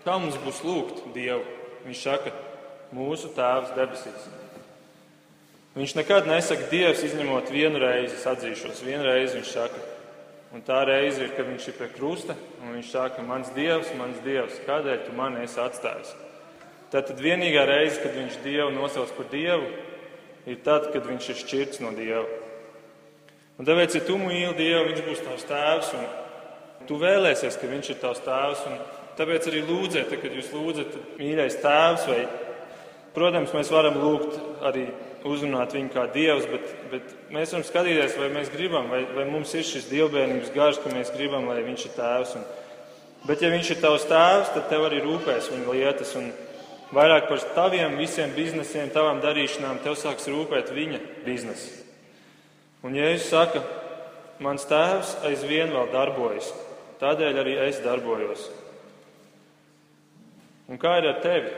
kā 0.03 0.19
mums 0.19 0.41
būs 0.43 0.65
lūgt 0.67 1.07
Dievu, 1.15 1.47
viņš 1.87 2.03
saka, 2.09 2.35
mūsu 2.97 3.31
tēvs 3.39 3.75
debesīs. 3.79 4.27
Viņš 5.79 5.97
nekad 6.01 6.27
nesaka 6.27 6.67
Dievs, 6.75 7.07
izņemot 7.07 7.55
vienu 7.55 7.87
reizi, 7.87 8.19
atzīšos, 8.19 8.83
vienu 8.83 9.07
reizi 9.07 9.39
viņš 9.39 9.57
saka. 9.61 9.89
Un 10.57 10.67
tā 10.67 10.83
reize 10.89 11.23
ir, 11.23 11.37
kad 11.39 11.47
viņš 11.47 11.71
ir 11.71 11.79
pie 11.79 11.93
krusta, 11.95 12.35
un 12.65 12.75
viņš 12.81 12.95
saka, 12.99 13.23
mans 13.23 13.55
Dievs, 13.55 13.95
mans 13.95 14.19
Dievs, 14.27 14.59
kādēļ 14.67 15.05
tu 15.07 15.15
mani 15.15 15.47
esi 15.47 15.63
atstājis? 15.63 16.17
Tātad 16.93 17.19
vienīgā 17.19 17.65
reize, 17.67 17.99
kad 18.03 18.15
viņš 18.15 18.41
Dievu 18.45 18.71
nosauc 18.75 19.11
par 19.17 19.27
Dievu, 19.33 19.71
ir 20.47 20.61
tad, 20.63 20.93
kad 20.93 21.07
viņš 21.09 21.31
ir 21.33 21.41
šķirts 21.41 21.83
no 21.83 21.91
Dieva. 21.97 22.27
Un 23.57 23.67
tāpēc, 23.67 23.97
ja 23.97 24.05
tu 24.05 24.19
mīli 24.21 24.53
Dievu, 24.59 24.85
Viņš 24.91 25.03
būs 25.07 25.25
tavs 25.25 25.47
tēvs, 25.49 25.93
un 25.97 26.87
tu 26.89 26.99
vēlēsies, 27.01 27.57
ka 27.57 27.71
Viņš 27.71 27.91
ir 27.91 28.01
tavs 28.03 28.23
tēvs. 28.27 28.65
Tāpēc 29.17 29.49
arī 29.49 29.63
lūdziet, 29.65 30.13
kad 30.13 30.35
jūs 30.37 30.53
lūdzat, 30.53 30.97
mīļais 31.17 31.57
tēvs, 31.63 32.05
vai, 32.11 32.19
protams, 33.17 33.55
mēs 33.57 33.73
varam 33.73 33.97
lūgt 33.97 34.37
arī 34.69 34.91
uzrunāt 35.27 35.73
viņu 35.73 35.89
kā 35.95 36.05
dievs, 36.13 36.45
bet, 36.51 36.75
bet 36.93 37.15
mēs 37.33 37.55
varam 37.55 37.65
skatīties, 37.67 38.19
vai 38.21 38.29
mēs 38.35 38.53
gribam, 38.53 38.91
vai, 38.93 39.01
vai 39.17 39.25
mums 39.31 39.55
ir 39.57 39.65
šis 39.67 39.89
dievbijības 39.89 40.53
gars, 40.55 40.79
ka 40.83 40.93
mēs 40.93 41.15
gribam, 41.17 41.49
lai 41.49 41.65
viņš 41.65 41.87
ir 41.89 41.95
tēvs. 41.97 42.37
Un, 42.37 42.45
bet, 43.25 43.41
ja 43.41 43.51
viņš 43.57 43.73
ir 43.73 43.81
tavs 43.83 44.05
tēvs, 44.11 44.53
tad 44.53 44.69
tev 44.69 44.85
arī 44.91 45.01
rūpēs 45.03 45.49
viņa 45.55 45.79
lietas. 45.79 46.13
Un 46.21 46.29
vairāk 46.95 47.27
par 47.31 47.43
taviem 47.57 47.97
visiem 47.99 48.35
biznesiem, 48.37 48.93
tavām 48.95 49.23
darīšanām, 49.25 49.81
tev 49.85 49.97
sāks 49.99 50.29
rūpēt 50.31 50.71
viņa 50.75 51.01
biznesa. 51.27 51.83
Un 52.87 52.95
Jēzus 52.95 53.31
saka, 53.33 53.65
mans 54.43 54.67
tēvs 54.69 55.17
aizvien 55.27 55.73
vēl 55.75 55.91
darbojas, 55.95 56.53
tādēļ 57.01 57.43
arī 57.43 57.57
es 57.67 57.81
darbojos. 57.83 58.47
Un 60.71 60.79
kā 60.83 60.97
ir 61.01 61.09
ar 61.11 61.21
tevi? 61.23 61.51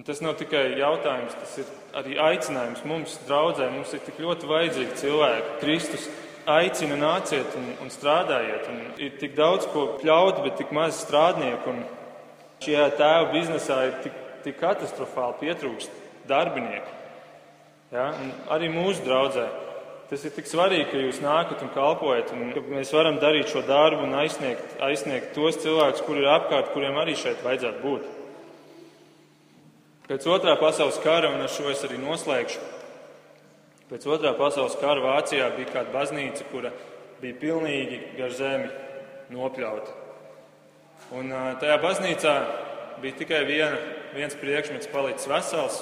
Un 0.00 0.06
tas 0.08 0.20
nav 0.24 0.38
tikai 0.40 0.78
jautājums, 0.80 1.36
tas 1.36 1.58
ir 1.60 1.70
arī 1.96 2.14
aicinājums 2.20 2.84
mums, 2.88 3.18
draudzē. 3.28 3.66
Mums 3.72 3.92
ir 3.92 4.00
tik 4.04 4.20
ļoti 4.22 4.48
vajadzīgi 4.48 4.96
cilvēki. 4.96 5.56
Kristus 5.60 6.06
aicina, 6.48 6.96
nāciet 7.00 7.56
un, 7.58 7.66
un 7.84 7.92
strādājiet. 7.92 8.68
Un 8.72 8.78
ir 8.96 9.18
tik 9.20 9.34
daudz 9.36 9.68
ko 9.72 9.86
pļaut, 10.00 10.40
bet 10.46 10.56
tik 10.60 10.72
maz 10.76 11.02
strādnieku. 11.04 11.74
Un 11.74 11.82
šajā 12.64 12.86
tēva 12.98 13.32
biznesā 13.32 13.80
ir 13.88 13.98
tik, 14.04 14.20
tik 14.44 14.60
katastrofāli 14.60 15.38
pietrūkst 15.40 15.98
darbinieku. 16.28 16.96
Ja? 17.92 18.10
Un 18.14 18.30
arī 18.52 18.70
mūsu 18.72 19.04
draudzē. 19.06 19.48
Tas 20.10 20.24
ir 20.26 20.32
tik 20.34 20.48
svarīgi, 20.50 20.88
ka 20.90 20.98
jūs 20.98 21.20
nākat 21.22 21.60
un 21.62 21.70
kalpojat, 21.70 22.32
un 22.34 22.48
ka 22.54 22.62
mēs 22.66 22.90
varam 22.90 23.20
darīt 23.22 23.52
šo 23.52 23.62
darbu 23.62 24.08
un 24.08 24.16
aizsniegt, 24.18 24.72
aizsniegt 24.82 25.36
tos 25.36 25.60
cilvēkus, 25.62 26.02
kuri 26.02 26.24
ir 26.24 26.32
apkārt, 26.32 26.72
kuriem 26.74 26.98
arī 26.98 27.14
šeit 27.18 27.44
vajadzētu 27.46 27.82
būt. 27.84 28.08
Pēc 30.10 30.26
otrā 30.26 30.56
pasaules 30.58 30.98
kara, 31.04 31.30
un 31.30 31.44
ar 31.44 31.52
šo 31.54 31.70
es 31.70 31.84
arī 31.86 32.00
noslēgšu, 32.02 32.58
pēc 33.92 34.08
otrā 34.10 34.34
pasaules 34.34 34.74
kara 34.82 35.04
Vācijā 35.04 35.46
bija 35.54 35.76
kāda 35.76 35.94
baznīca, 35.94 36.48
kura 36.50 36.74
bija 37.22 37.38
pilnīgi 37.38 38.02
gar 38.18 38.34
zemi 38.34 38.66
nopļauta. 39.30 39.99
Un 41.16 41.32
tajā 41.60 41.78
baznīcā 41.82 42.34
bija 43.02 43.16
tikai 43.18 43.44
viena, 43.48 43.78
viens 44.14 44.36
priekšmets 44.38 44.90
palicis 44.92 45.30
vesels, 45.30 45.80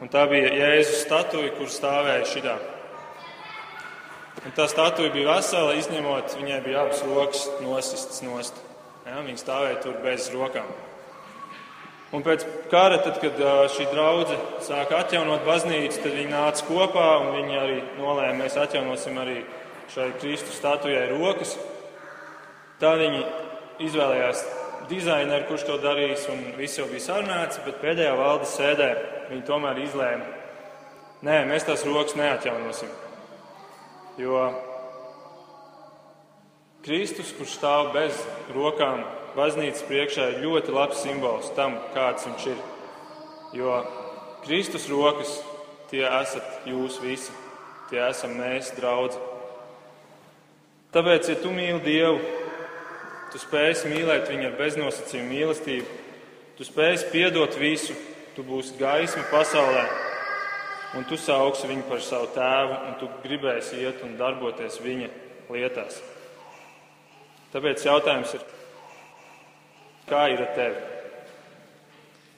Un 0.00 0.08
tā 0.08 0.22
bija 0.30 0.48
Jēzus 0.56 1.02
statuja, 1.04 1.50
kur 1.58 1.68
stāvēja 1.68 2.24
šitā. 2.24 2.54
Un 4.40 4.54
tā 4.56 4.64
statuja 4.72 5.12
bija 5.12 5.34
vesela, 5.34 5.74
izņemot, 5.76 6.38
viņai 6.40 6.60
bija 6.64 6.86
abas 6.86 7.02
rokas 7.04 7.42
nosistas 7.60 8.22
nost. 8.24 8.56
Ja, 9.04 9.20
viņa 9.26 9.42
stāvēja 9.42 9.82
tur 9.84 9.98
bez 10.00 10.30
rokām. 10.32 10.70
Un 12.16 12.24
pēc 12.24 12.46
kara, 12.72 12.96
tad, 13.04 13.20
kad 13.20 13.36
šī 13.74 13.90
draudzene 13.92 14.62
sāka 14.64 15.02
atjaunot 15.04 15.44
baznīcu, 15.44 16.00
tad 16.00 16.16
viņi 16.16 16.32
nāca 16.32 16.64
kopā 16.66 17.06
un 17.20 17.30
viņi 17.36 17.60
arī 17.60 17.76
nolēma, 18.00 18.38
mēs 18.40 18.56
atjaunosim 18.58 19.20
arī 19.20 19.36
šai 19.92 20.08
Kristus 20.22 20.56
statujai 20.62 21.10
rokas. 21.12 21.58
Tā 22.80 22.96
viņi 22.96 23.20
izvēlējās 23.86 24.42
dizaineru, 24.90 25.46
kurš 25.48 25.66
to 25.68 25.76
darīs, 25.82 26.26
un 26.32 26.42
viss 26.58 26.78
jau 26.78 26.88
bija 26.90 27.04
sarunāts, 27.04 27.60
bet 27.64 27.80
pēdējā 27.82 28.16
valdes 28.18 28.56
sēdē 28.58 28.88
viņi 29.30 29.44
tomēr 29.46 29.78
izlēma, 29.84 30.26
nē, 31.26 31.36
mēs 31.50 31.68
tās 31.68 31.84
rokas 31.86 32.16
neatjaunosim. 32.18 32.90
Jo 34.20 34.48
Kristus, 36.84 37.30
kurš 37.36 37.56
stāv 37.58 37.92
bez 37.94 38.18
rokām 38.54 39.04
baznīcas 39.36 39.84
priekšā, 39.88 40.30
ir 40.32 40.44
ļoti 40.44 40.74
labs 40.74 41.02
simbols 41.04 41.52
tam, 41.56 41.78
kāds 41.94 42.26
viņš 42.26 42.46
ir. 42.50 42.62
Jo 43.60 43.80
Kristus 44.44 44.88
rokas 44.90 45.38
tie 45.90 46.06
esat 46.06 46.66
jūs 46.68 46.98
visi, 47.02 47.34
tie 47.90 48.00
esam 48.08 48.34
mēs, 48.38 48.72
draugi. 48.78 49.18
Tāpēc, 50.90 51.28
ja 51.30 51.36
tu 51.38 51.52
mīli 51.54 51.78
Dievu, 51.84 52.39
tu 53.30 53.40
spēsi 53.40 53.90
mīlēt 53.90 54.30
viņu 54.30 54.48
ar 54.50 54.56
beznosacījumu 54.58 55.30
mīlestību, 55.30 55.98
tu 56.58 56.66
spēsi 56.66 57.10
piedot 57.12 57.56
visu, 57.60 57.96
tu 58.36 58.44
būsi 58.46 58.76
gaisma 58.80 59.24
pasaulē, 59.30 59.84
un 60.98 61.06
tu 61.08 61.18
sauksi 61.18 61.70
viņu 61.70 61.86
par 61.88 62.02
savu 62.04 62.30
tēvu, 62.34 62.78
un 62.88 62.96
tu 63.00 63.10
gribēsi 63.24 63.82
iet 63.84 64.02
un 64.06 64.16
darboties 64.18 64.80
viņa 64.82 65.10
lietās. 65.50 66.00
Tāpēc 67.50 67.84
jautājums 67.86 68.34
ir, 68.38 68.46
kā 70.10 70.28
ir 70.34 70.44
ar 70.46 70.56
tevi? 70.58 70.99